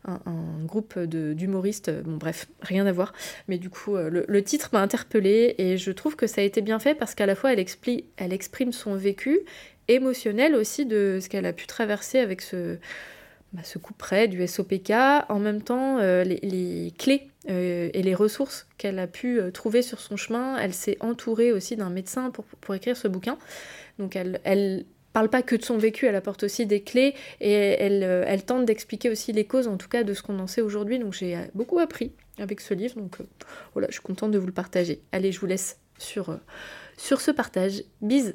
un, 0.04 0.64
groupe 0.64 0.98
d'humoristes, 0.98 1.90
bon 1.90 2.16
bref, 2.16 2.46
rien 2.60 2.86
à 2.86 2.92
voir, 2.92 3.12
mais 3.48 3.58
du 3.58 3.68
coup 3.68 3.96
le, 3.96 4.42
titre 4.42 4.70
m'a 4.72 4.80
interpellée 4.80 5.56
et 5.58 5.76
je 5.76 5.90
trouve 5.90 6.14
que 6.14 6.26
ça 6.26 6.40
a 6.40 6.44
été 6.44 6.60
bien 6.60 6.78
fait 6.78 6.94
parce 6.94 7.14
qu'à 7.14 7.26
la 7.26 7.34
fois 7.34 7.52
elle, 7.52 7.64
elle 8.16 8.32
exprime 8.32 8.72
son 8.72 8.94
vécu 8.94 9.40
émotionnelle 9.88 10.54
aussi 10.54 10.86
de 10.86 11.18
ce 11.20 11.28
qu'elle 11.28 11.46
a 11.46 11.52
pu 11.52 11.66
traverser 11.66 12.18
avec 12.18 12.40
ce, 12.40 12.78
bah, 13.54 13.62
coup 13.80 13.94
près 13.94 14.26
du 14.26 14.44
SOPK, 14.44 14.90
en 15.28 15.38
même 15.38 15.62
temps 15.62 15.98
euh, 15.98 16.24
les, 16.24 16.92
clés 16.98 17.30
euh, 17.48 17.88
et 17.94 18.02
les 18.02 18.14
ressources 18.14 18.66
qu'elle 18.78 18.98
a 18.98 19.06
pu 19.06 19.40
euh, 19.40 19.52
trouver 19.52 19.82
sur 19.82 20.00
son 20.00 20.16
chemin. 20.16 20.58
Elle 20.58 20.74
s'est 20.74 20.96
entourée 20.98 21.52
aussi 21.52 21.76
d'un 21.76 21.88
médecin 21.88 22.30
pour, 22.30 22.44
pour, 22.44 22.74
écrire 22.74 22.96
ce 22.96 23.06
bouquin. 23.06 23.38
Donc 24.00 24.16
elle, 24.16 24.40
elle 24.42 24.84
parle 25.12 25.28
pas 25.30 25.42
que 25.42 25.54
de 25.54 25.62
son 25.62 25.78
vécu, 25.78 26.06
elle 26.06 26.16
apporte 26.16 26.42
aussi 26.42 26.66
des 26.66 26.82
clés 26.82 27.14
et 27.40 27.52
elle, 27.52 28.02
elle 28.02 28.44
tente 28.44 28.64
d'expliquer 28.64 29.08
aussi 29.08 29.32
les 29.32 29.44
causes, 29.44 29.68
en 29.68 29.76
tout 29.76 29.88
cas 29.88 30.02
de 30.02 30.14
ce 30.14 30.22
qu'on 30.22 30.40
en 30.40 30.48
sait 30.48 30.60
aujourd'hui. 30.60 30.98
Donc 30.98 31.12
j'ai 31.12 31.38
beaucoup 31.54 31.78
appris 31.78 32.10
avec 32.38 32.60
ce 32.60 32.74
livre, 32.74 32.96
donc 32.96 33.18
voilà, 33.74 33.86
je 33.86 33.92
suis 33.92 34.02
contente 34.02 34.32
de 34.32 34.38
vous 34.38 34.48
le 34.48 34.52
partager. 34.52 35.00
Allez, 35.12 35.30
je 35.30 35.38
vous 35.38 35.46
laisse 35.46 35.78
sur, 35.98 36.36
sur 36.96 37.20
ce 37.20 37.30
partage. 37.30 37.84
Bise 38.02 38.34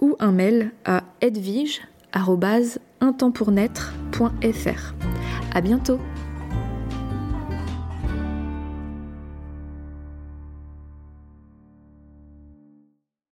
ou 0.00 0.16
un 0.18 0.32
mail 0.32 0.72
à 0.84 1.02
edvige.com 1.20 1.82
un 3.02 3.12
temps 3.12 3.32
pour 3.32 3.50
naître.fr. 3.50 4.94
À 5.54 5.60
bientôt! 5.60 5.98